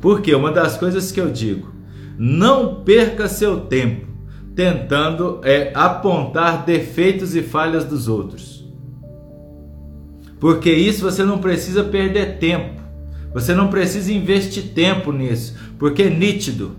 [0.00, 1.72] Porque uma das coisas que eu digo,
[2.18, 4.08] não perca seu tempo
[4.56, 8.68] tentando é, apontar defeitos e falhas dos outros.
[10.40, 12.77] Porque isso você não precisa perder tempo.
[13.40, 16.76] Você não precisa investir tempo nisso, porque é nítido.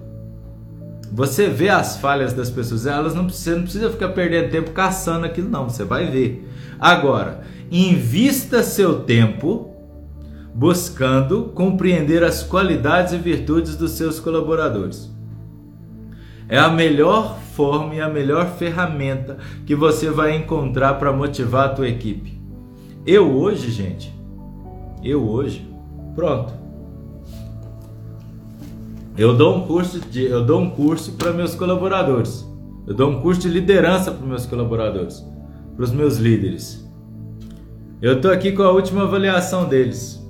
[1.12, 5.26] Você vê as falhas das pessoas, elas não você não precisa ficar perdendo tempo caçando
[5.26, 6.48] aquilo não, você vai ver.
[6.80, 7.42] Agora,
[7.72, 9.74] invista seu tempo
[10.54, 15.10] buscando compreender as qualidades e virtudes dos seus colaboradores.
[16.48, 21.74] É a melhor forma e a melhor ferramenta que você vai encontrar para motivar a
[21.74, 22.42] tua equipe.
[23.06, 24.14] Eu hoje, gente,
[25.04, 25.69] eu hoje,
[26.20, 26.54] pronto.
[29.18, 32.46] Eu dou um curso de, eu dou um curso para meus colaboradores.
[32.86, 35.24] Eu dou um curso de liderança para meus colaboradores,
[35.76, 36.86] para os meus líderes.
[38.02, 40.22] Eu estou aqui com a última avaliação deles.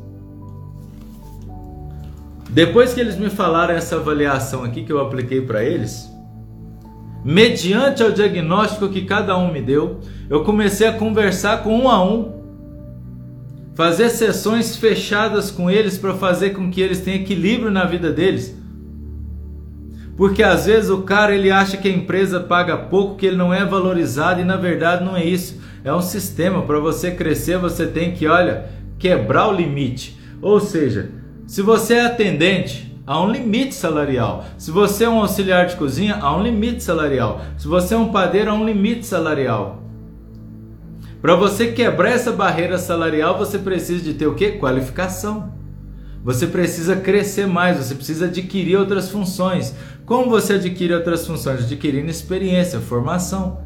[2.52, 6.08] Depois que eles me falaram essa avaliação aqui que eu apliquei para eles,
[7.24, 12.04] mediante o diagnóstico que cada um me deu, eu comecei a conversar com um a
[12.04, 12.39] um,
[13.80, 18.54] fazer sessões fechadas com eles para fazer com que eles tenham equilíbrio na vida deles.
[20.18, 23.54] Porque às vezes o cara ele acha que a empresa paga pouco, que ele não
[23.54, 25.62] é valorizado e na verdade não é isso.
[25.82, 28.66] É um sistema para você crescer, você tem que, olha,
[28.98, 30.20] quebrar o limite.
[30.42, 31.12] Ou seja,
[31.48, 34.44] se você é atendente, há um limite salarial.
[34.58, 37.46] Se você é um auxiliar de cozinha, há um limite salarial.
[37.58, 39.89] Se você é um padeiro, há um limite salarial.
[41.22, 44.54] Para você quebrar essa barreira salarial, você precisa de ter o que?
[44.54, 45.54] Qualificação.
[46.24, 49.76] Você precisa crescer mais, você precisa adquirir outras funções.
[50.06, 51.64] Como você adquire outras funções?
[51.64, 53.62] Adquirindo experiência, formação.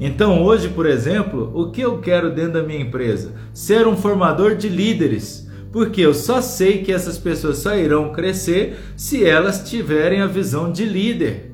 [0.00, 3.32] Então, hoje, por exemplo, o que eu quero dentro da minha empresa?
[3.54, 8.78] Ser um formador de líderes porque eu só sei que essas pessoas só irão crescer
[8.94, 11.51] se elas tiverem a visão de líder.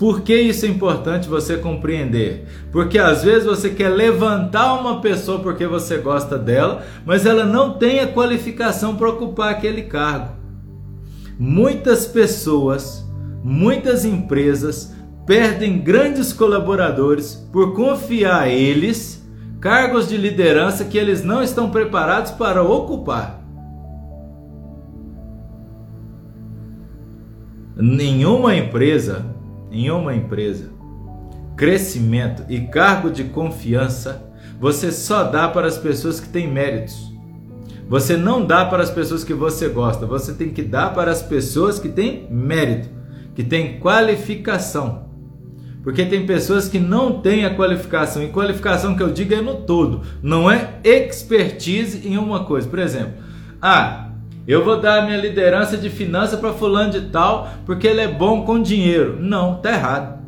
[0.00, 2.46] Por que isso é importante você compreender?
[2.72, 7.74] Porque às vezes você quer levantar uma pessoa porque você gosta dela, mas ela não
[7.74, 10.36] tem a qualificação para ocupar aquele cargo.
[11.38, 13.06] Muitas pessoas,
[13.44, 14.94] muitas empresas
[15.26, 19.22] perdem grandes colaboradores por confiar a eles
[19.60, 23.38] cargos de liderança que eles não estão preparados para ocupar.
[27.76, 29.38] Nenhuma empresa,
[29.70, 30.70] nenhuma empresa,
[31.56, 37.10] crescimento e cargo de confiança você só dá para as pessoas que têm méritos.
[37.88, 41.22] Você não dá para as pessoas que você gosta, você tem que dar para as
[41.22, 42.90] pessoas que têm mérito,
[43.34, 45.08] que têm qualificação.
[45.82, 49.62] Porque tem pessoas que não têm a qualificação, e qualificação que eu digo é no
[49.62, 52.68] todo, não é expertise em uma coisa.
[52.68, 53.14] Por exemplo,
[53.62, 54.09] ah,
[54.50, 58.44] eu vou dar minha liderança de finança para fulano de tal porque ele é bom
[58.44, 59.18] com dinheiro.
[59.20, 60.20] Não, tá errado.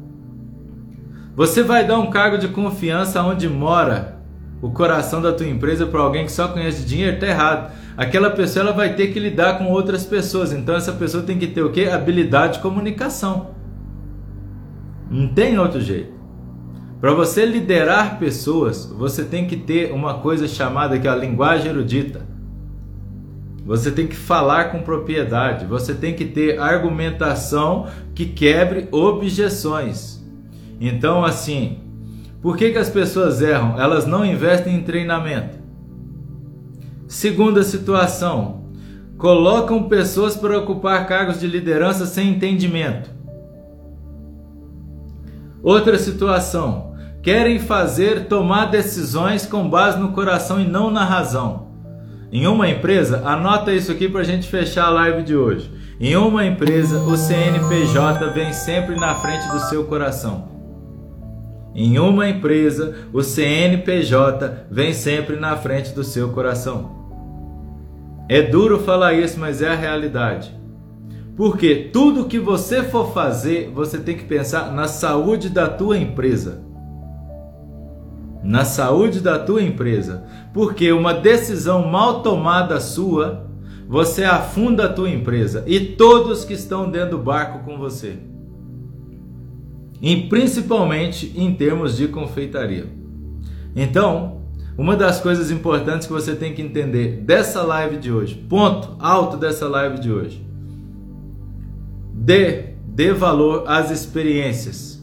[1.35, 4.21] Você vai dar um cargo de confiança onde mora
[4.61, 7.73] o coração da tua empresa para alguém que só conhece dinheiro, tá errado.
[7.97, 11.49] Aquela pessoa ela vai ter que lidar com outras pessoas, então essa pessoa tem que
[11.49, 11.89] ter o que?
[11.89, 13.51] Habilidade de comunicação.
[15.11, 16.13] Não tem outro jeito.
[17.01, 21.71] Para você liderar pessoas, você tem que ter uma coisa chamada que é a linguagem
[21.71, 22.32] erudita.
[23.65, 30.21] Você tem que falar com propriedade, você tem que ter argumentação que quebre objeções.
[30.81, 31.79] Então, assim,
[32.43, 33.81] Por que, que as pessoas erram?
[33.81, 35.57] Elas não investem em treinamento.
[37.07, 38.65] Segunda situação,
[39.17, 43.09] colocam pessoas para ocupar cargos de liderança sem entendimento.
[45.63, 51.72] Outra situação, querem fazer tomar decisões com base no coração e não na razão.
[52.33, 55.71] Em uma empresa, anota isso aqui para a gente fechar a live de hoje.
[56.01, 60.49] Em uma empresa, o CNPJ vem sempre na frente do seu coração.
[61.75, 67.03] Em uma empresa, o CNPJ vem sempre na frente do seu coração.
[68.31, 70.57] É duro falar isso, mas é a realidade.
[71.37, 76.65] Porque tudo que você for fazer, você tem que pensar na saúde da tua empresa.
[78.43, 80.25] Na saúde da tua empresa.
[80.53, 83.47] Porque uma decisão mal tomada sua,
[83.89, 88.17] você afunda a tua empresa e todos que estão dentro do barco com você.
[90.01, 92.87] E principalmente em termos de confeitaria.
[93.77, 94.43] Então,
[94.77, 99.37] uma das coisas importantes que você tem que entender dessa live de hoje, ponto alto
[99.37, 100.53] dessa live de hoje,
[102.23, 105.03] Dê, dê valor às experiências.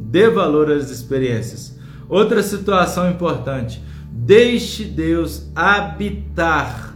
[0.00, 1.73] Dê valor às experiências.
[2.08, 6.94] Outra situação importante: deixe Deus habitar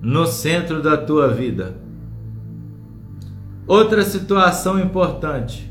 [0.00, 1.76] no centro da tua vida.
[3.66, 5.70] Outra situação importante: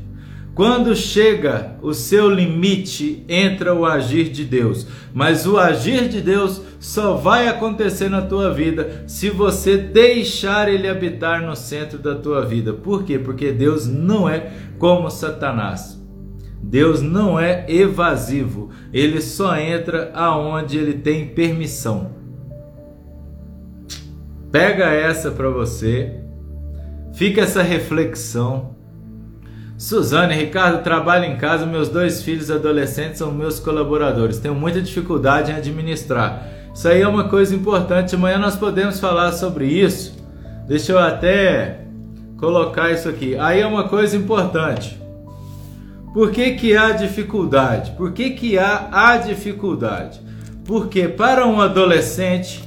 [0.54, 4.86] quando chega o seu limite, entra o agir de Deus.
[5.14, 10.88] Mas o agir de Deus só vai acontecer na tua vida se você deixar ele
[10.88, 12.72] habitar no centro da tua vida.
[12.72, 13.18] Por quê?
[13.18, 15.98] Porque Deus não é como Satanás.
[16.62, 18.70] Deus não é evasivo.
[18.92, 22.12] Ele só entra aonde ele tem permissão.
[24.50, 26.20] Pega essa para você.
[27.14, 28.76] Fica essa reflexão.
[29.76, 34.38] Suzane, Ricardo, trabalho em casa, meus dois filhos adolescentes são meus colaboradores.
[34.38, 36.48] Tenho muita dificuldade em administrar.
[36.74, 38.14] Isso aí é uma coisa importante.
[38.14, 40.16] Amanhã nós podemos falar sobre isso.
[40.66, 41.84] Deixa eu até
[42.36, 43.36] colocar isso aqui.
[43.36, 45.00] Aí é uma coisa importante.
[46.12, 47.92] Por que, que há dificuldade?
[47.92, 50.20] Por que, que há a dificuldade?
[50.64, 52.62] Porque para um adolescente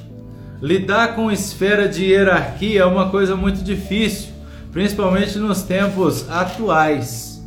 [0.61, 4.31] lidar com esfera de hierarquia é uma coisa muito difícil
[4.71, 7.41] principalmente nos tempos atuais.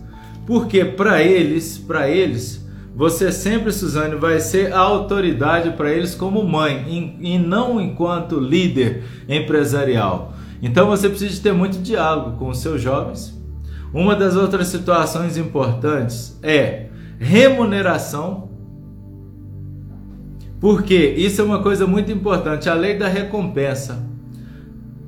[0.47, 2.65] Porque para eles, para eles,
[2.95, 9.05] você sempre, Suzane, vai ser a autoridade para eles como mãe e não enquanto líder
[9.29, 10.35] empresarial.
[10.63, 13.34] Então você precisa ter muito diálogo com os seus jovens.
[13.95, 16.89] Uma das outras situações importantes é
[17.19, 18.51] remuneração.
[20.61, 24.05] Porque isso é uma coisa muito importante, a lei da recompensa.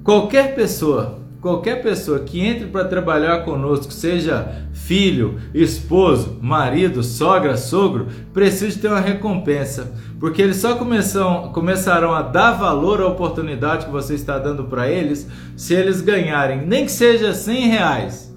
[0.05, 8.09] Qualquer pessoa Qualquer pessoa que entre para trabalhar conosco, seja filho, esposo, marido, sogra, sogro,
[8.34, 13.93] precisa ter uma recompensa, porque eles só começam, começarão a dar valor à oportunidade que
[13.93, 18.36] você está dando para eles se eles ganharem, nem que seja 100 reais.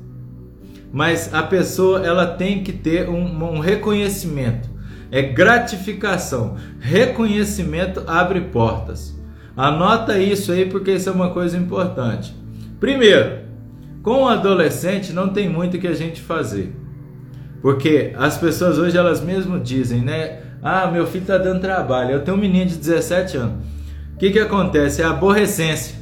[0.92, 4.70] Mas a pessoa ela tem que ter um, um reconhecimento,
[5.12, 6.56] é gratificação.
[6.80, 9.18] Reconhecimento abre portas.
[9.56, 12.36] Anota isso aí porque isso é uma coisa importante.
[12.80, 13.40] Primeiro,
[14.02, 16.76] com o adolescente não tem muito que a gente fazer.
[17.62, 20.40] Porque as pessoas hoje elas mesmo dizem, né?
[20.62, 22.12] Ah, meu filho está dando trabalho.
[22.12, 23.66] Eu tenho um menino de 17 anos.
[24.14, 25.02] O que, que acontece?
[25.02, 25.96] É aborrecência.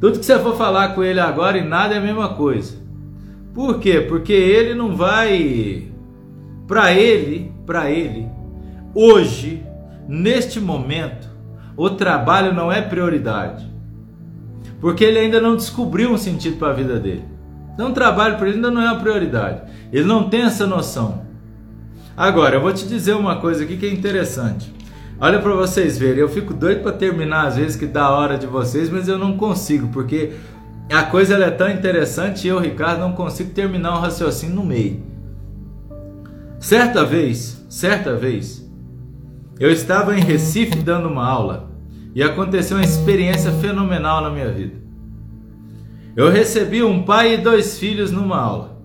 [0.00, 2.76] Tudo que você for falar com ele agora e nada é a mesma coisa.
[3.54, 4.00] Por quê?
[4.00, 5.88] Porque ele não vai.
[6.66, 8.28] Para ele, para ele,
[8.94, 9.64] hoje,
[10.06, 11.28] neste momento,
[11.76, 13.66] o trabalho não é prioridade.
[14.80, 17.24] Porque ele ainda não descobriu um sentido para a vida dele.
[17.72, 19.62] Então, o trabalho para ele ainda não é uma prioridade.
[19.92, 21.22] Ele não tem essa noção.
[22.16, 24.74] Agora, eu vou te dizer uma coisa aqui que é interessante.
[25.20, 28.46] Olha para vocês verem, eu fico doido para terminar às vezes que dá hora de
[28.46, 30.32] vocês, mas eu não consigo, porque
[30.94, 35.02] a coisa é tão interessante e eu, Ricardo, não consigo terminar um raciocínio no meio.
[36.58, 38.68] Certa vez, certa vez,
[39.60, 41.70] eu estava em Recife dando uma aula
[42.14, 44.76] e aconteceu uma experiência fenomenal na minha vida.
[46.16, 48.78] Eu recebi um pai e dois filhos numa aula.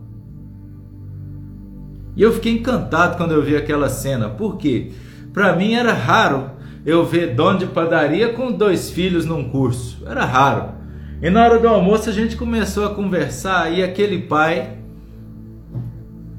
[2.16, 4.92] E eu fiquei encantado quando eu vi aquela cena, porque
[5.34, 6.52] para mim era raro
[6.86, 10.04] eu ver dono de padaria com dois filhos num curso.
[10.06, 10.83] Era raro.
[11.24, 14.78] E na hora do almoço a gente começou a conversar e aquele pai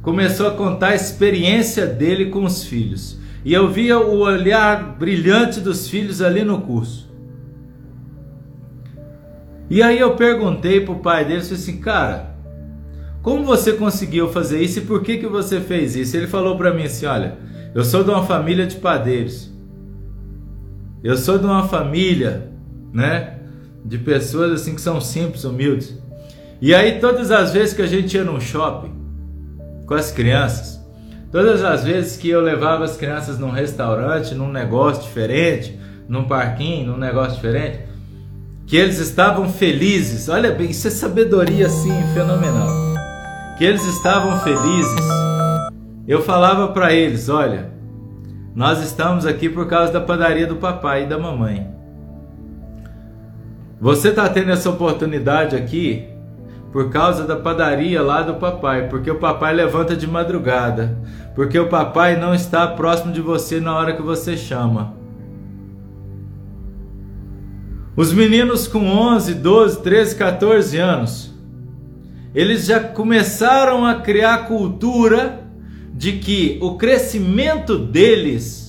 [0.03, 3.19] começou a contar a experiência dele com os filhos.
[3.47, 7.11] E eu via o olhar brilhante dos filhos ali no curso.
[9.71, 12.37] E aí eu perguntei pro pai deles assim, cara,
[13.23, 16.15] como você conseguiu fazer isso e por que, que você fez isso?
[16.15, 17.39] Ele falou para mim assim: olha,
[17.75, 19.51] eu sou de uma família de padeiros.
[21.03, 22.51] Eu sou de uma família,
[22.93, 23.34] né?
[23.85, 25.95] De pessoas assim que são simples, humildes.
[26.61, 28.93] E aí, todas as vezes que a gente ia num shopping
[29.87, 30.81] com as crianças,
[31.31, 35.79] todas as vezes que eu levava as crianças num restaurante, num negócio diferente,
[36.09, 37.81] num parquinho, num negócio diferente,
[38.67, 40.29] que eles estavam felizes.
[40.29, 42.69] Olha bem, isso é sabedoria assim fenomenal.
[43.59, 45.05] Que eles estavam felizes.
[46.07, 47.73] Eu falava para eles, olha,
[48.55, 51.74] nós estamos aqui por causa da padaria do papai e da mamãe.
[53.85, 56.05] Você está tendo essa oportunidade aqui
[56.73, 60.97] por causa da padaria lá do papai, porque o papai levanta de madrugada,
[61.35, 64.95] porque o papai não está próximo de você na hora que você chama.
[67.95, 71.35] Os meninos com 11, 12, 13, 14 anos,
[72.35, 75.47] eles já começaram a criar cultura
[75.93, 78.64] de que o crescimento deles,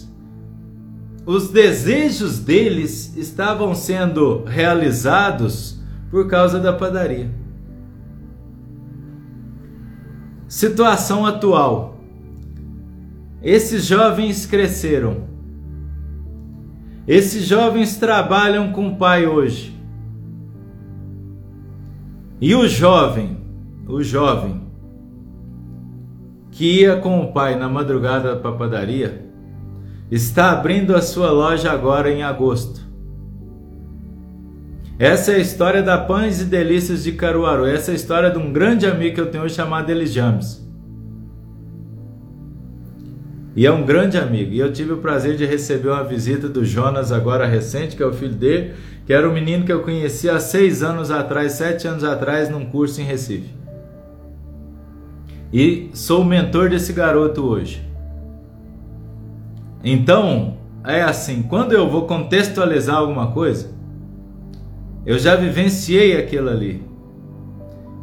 [1.26, 5.80] os desejos deles estavam sendo realizados
[6.12, 7.30] por causa da padaria.
[10.48, 12.00] Situação atual.
[13.42, 15.36] Esses jovens cresceram
[17.08, 19.80] esses jovens trabalham com o pai hoje.
[22.42, 23.38] E o jovem,
[23.88, 24.66] o jovem
[26.50, 29.25] que ia com o pai na madrugada para a padaria,
[30.12, 32.82] está abrindo a sua loja agora em agosto.
[34.98, 37.66] Essa é a história da Pães e Delícias de Caruaru.
[37.66, 40.66] Essa é a história de um grande amigo que eu tenho chamado Eli James.
[43.56, 44.54] E é um grande amigo.
[44.54, 48.06] E eu tive o prazer de receber uma visita do Jonas, agora recente, que é
[48.06, 48.74] o filho dele,
[49.06, 52.66] que era um menino que eu conheci há seis anos atrás, sete anos atrás, num
[52.66, 53.54] curso em Recife.
[55.52, 57.85] E sou o mentor desse garoto hoje.
[59.86, 63.70] Então, é assim: quando eu vou contextualizar alguma coisa,
[65.06, 66.84] eu já vivenciei aquilo ali.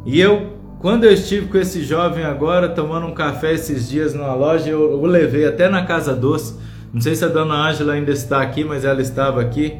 [0.05, 4.33] E eu quando eu estive com esse jovem agora, tomando um café esses dias numa
[4.33, 6.59] loja, eu o levei até na Casa Doce.
[6.93, 9.77] Não sei se a dona Ângela ainda está aqui, mas ela estava aqui.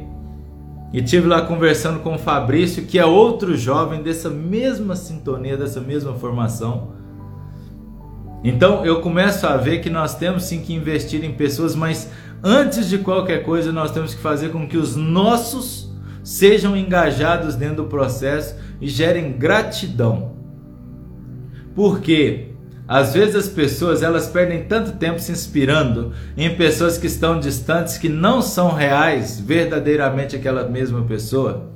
[0.94, 5.78] E tive lá conversando com o Fabrício, que é outro jovem dessa mesma sintonia, dessa
[5.78, 6.92] mesma formação.
[8.44, 12.10] Então eu começo a ver que nós temos sim que investir em pessoas, mas
[12.42, 15.90] antes de qualquer coisa, nós temos que fazer com que os nossos
[16.22, 20.34] sejam engajados dentro do processo e gerem gratidão.
[21.74, 22.50] Porque
[22.86, 27.96] às vezes as pessoas elas perdem tanto tempo se inspirando em pessoas que estão distantes
[27.96, 31.72] que não são reais, verdadeiramente aquela mesma pessoa.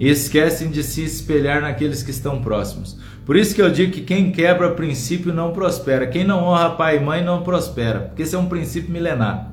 [0.00, 2.98] E esquecem de se espelhar naqueles que estão próximos.
[3.24, 6.06] Por isso que eu digo que quem quebra princípio não prospera.
[6.06, 9.52] Quem não honra pai e mãe não prospera, porque esse é um princípio milenar.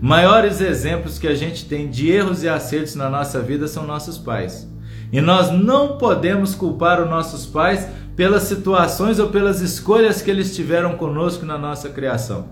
[0.00, 4.18] Maiores exemplos que a gente tem de erros e acertos na nossa vida são nossos
[4.18, 4.68] pais.
[5.12, 10.54] E nós não podemos culpar os nossos pais pelas situações ou pelas escolhas que eles
[10.54, 12.48] tiveram conosco na nossa criação.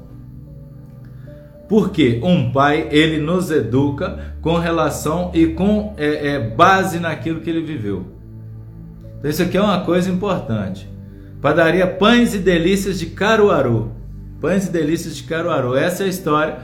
[1.69, 7.51] Porque um pai ele nos educa com relação e com é, é, base naquilo que
[7.51, 8.12] ele viveu.
[9.23, 10.91] Então isso aqui é uma coisa importante.
[11.41, 13.93] Padaria Pães e Delícias de Caruaru.
[14.41, 15.77] Pães e Delícias de Caruaru.
[15.77, 16.59] Essa é a história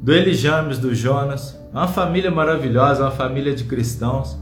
[0.00, 1.54] do Eli James, do Jonas.
[1.70, 4.38] Uma família maravilhosa, uma família de cristãos.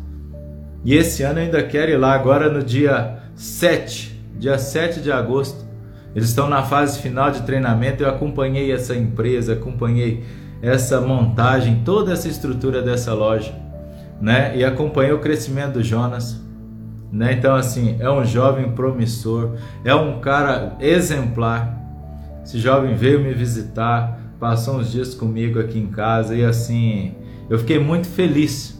[0.84, 5.10] E esse ano eu ainda quero ir lá agora no dia 7, dia 7 de
[5.10, 5.66] agosto.
[6.14, 8.00] Eles estão na fase final de treinamento.
[8.00, 10.22] Eu acompanhei essa empresa, acompanhei
[10.62, 13.52] essa montagem, toda essa estrutura dessa loja,
[14.20, 14.56] né?
[14.56, 16.45] E acompanhei o crescimento do Jonas,
[17.10, 17.32] né?
[17.32, 21.74] Então assim, é um jovem promissor, é um cara exemplar.
[22.44, 27.14] Esse jovem veio me visitar, passou uns dias comigo aqui em casa e assim,
[27.48, 28.76] eu fiquei muito feliz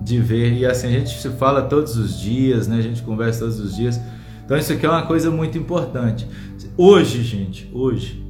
[0.00, 0.52] de ver.
[0.52, 2.78] E assim, a gente se fala todos os dias, né?
[2.78, 4.00] A gente conversa todos os dias.
[4.44, 6.28] Então isso aqui é uma coisa muito importante.
[6.76, 8.22] Hoje, gente, hoje,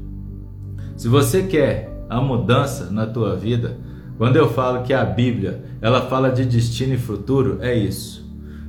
[0.97, 3.77] se você quer a mudança na tua vida,
[4.17, 8.24] quando eu falo que a Bíblia, ela fala de destino e futuro, é isso.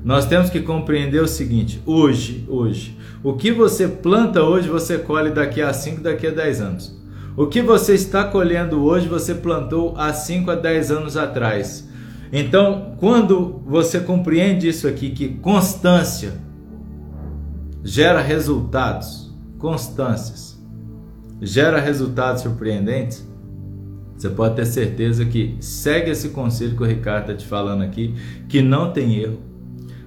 [0.06, 5.32] Nós temos que compreender o seguinte, hoje, hoje, o que você planta hoje, você colhe
[5.32, 7.02] daqui a 5, daqui a 10 anos.
[7.36, 11.90] O que você está colhendo hoje, você plantou há 5 a 10 anos atrás.
[12.32, 16.34] Então, quando você compreende isso aqui, que constância
[17.84, 20.56] gera resultados, constâncias
[21.41, 23.27] gera resultados surpreendentes,
[24.15, 28.14] você pode ter certeza que segue esse conselho que o Ricardo está te falando aqui,
[28.48, 29.55] que não tem erro.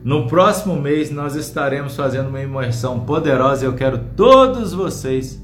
[0.05, 5.43] No próximo mês nós estaremos fazendo uma imersão poderosa e eu quero todos vocês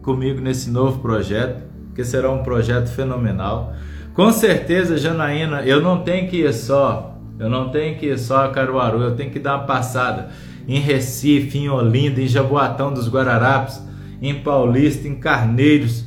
[0.00, 1.62] comigo nesse novo projeto,
[1.94, 3.74] que será um projeto fenomenal.
[4.14, 8.44] Com certeza, Janaína, eu não tenho que ir só, eu não tenho que ir só
[8.44, 10.28] a Caruaru, eu tenho que dar uma passada
[10.68, 13.82] em Recife, em Olinda, em Jaboatão dos Guararapes,
[14.22, 16.04] em Paulista, em Carneiros,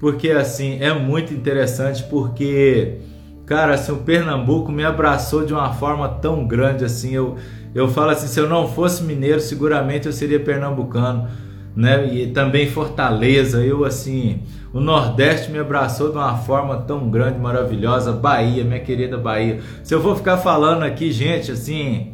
[0.00, 2.98] porque assim é muito interessante porque
[3.46, 7.36] cara, assim o Pernambuco me abraçou de uma forma tão grande assim, eu
[7.74, 11.26] eu falo assim, se eu não fosse mineiro, seguramente eu seria pernambucano,
[11.74, 12.06] né?
[12.06, 14.42] E também Fortaleza, eu assim,
[14.72, 19.60] o Nordeste me abraçou de uma forma tão grande, maravilhosa, Bahia, minha querida Bahia.
[19.82, 22.12] Se eu for ficar falando aqui, gente, assim,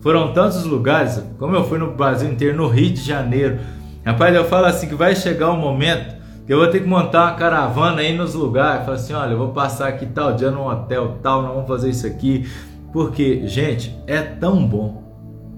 [0.00, 3.58] foram tantos lugares, como eu fui no Brasil inteiro, no Rio de Janeiro.
[4.02, 6.21] Rapaz, eu falo assim que vai chegar um momento
[6.52, 8.84] eu vou ter que montar uma caravana aí nos lugares.
[8.84, 11.88] Falar assim, olha, eu vou passar aqui tal dia num hotel, tal, nós vamos fazer
[11.88, 12.46] isso aqui.
[12.92, 15.02] Porque, gente, é tão bom,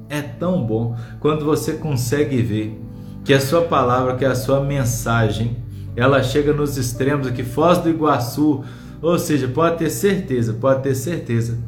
[0.08, 2.80] é tão bom quando você consegue ver
[3.24, 5.56] que a sua palavra, que a sua mensagem,
[5.96, 8.62] ela chega nos extremos aqui, Foz do Iguaçu,
[9.02, 11.58] ou seja, pode ter certeza, pode ter certeza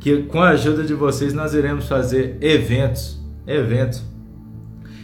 [0.00, 4.02] que com a ajuda de vocês nós iremos fazer eventos, eventos,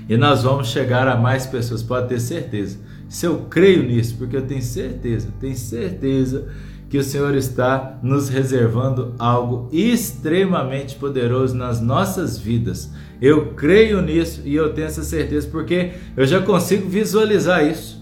[0.08, 2.88] e nós vamos chegar a mais pessoas, pode ter certeza.
[3.09, 6.48] Se eu creio nisso, porque eu tenho certeza, tenho certeza
[6.90, 12.90] que o Senhor está nos reservando algo extremamente poderoso nas nossas vidas.
[13.20, 17.98] Eu creio nisso e eu tenho essa certeza porque eu já consigo visualizar isso.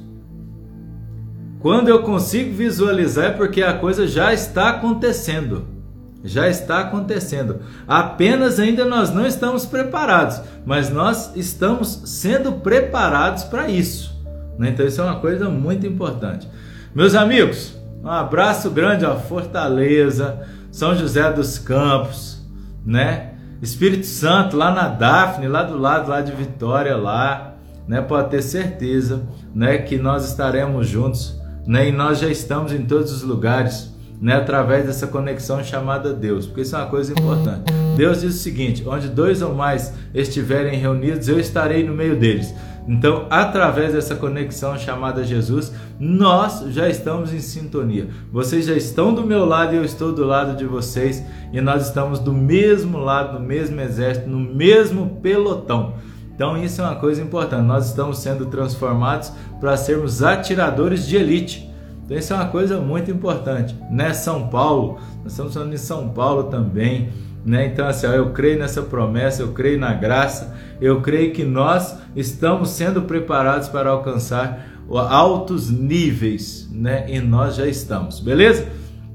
[1.61, 5.77] Quando eu consigo visualizar é porque a coisa já está acontecendo
[6.27, 7.61] já está acontecendo.
[7.87, 14.16] Apenas ainda nós não estamos preparados, mas nós estamos sendo preparados para isso.
[14.59, 14.71] Né?
[14.71, 16.49] Então isso é uma coisa muito importante.
[16.95, 22.41] Meus amigos, um abraço grande a Fortaleza, São José dos Campos,
[22.85, 23.33] né?
[23.61, 27.55] Espírito Santo lá na Daphne, lá do lado lá de Vitória lá,
[27.89, 28.01] né?
[28.01, 29.23] Pode ter certeza,
[29.55, 31.89] né, que nós estaremos juntos, né?
[31.89, 36.63] E nós já estamos em todos os lugares né, através dessa conexão chamada Deus, porque
[36.63, 37.73] isso é uma coisa importante.
[37.97, 42.55] Deus diz o seguinte: onde dois ou mais estiverem reunidos, eu estarei no meio deles.
[42.89, 48.09] Então, através dessa conexão chamada Jesus, nós já estamos em sintonia.
[48.33, 51.23] Vocês já estão do meu lado e eu estou do lado de vocês,
[51.53, 55.95] e nós estamos do mesmo lado, no mesmo exército, no mesmo pelotão.
[56.35, 57.65] Então, isso é uma coisa importante.
[57.65, 61.67] Nós estamos sendo transformados para sermos atiradores de elite.
[62.07, 64.15] Então isso é uma coisa muito importante, né?
[64.15, 67.09] São Paulo, nós estamos falando de São Paulo também,
[67.47, 67.67] né?
[67.67, 71.97] Então assim, ó, eu creio nessa promessa, eu creio na graça, eu creio que nós
[72.15, 77.07] estamos sendo preparados para alcançar altos níveis, né?
[77.09, 78.67] E nós já estamos, beleza?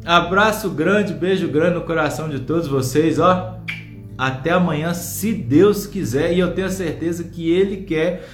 [0.03, 3.59] Abraço grande, beijo grande no coração de todos vocês, ó.
[4.17, 8.27] Até amanhã, se Deus quiser, e eu tenho certeza que Ele quer,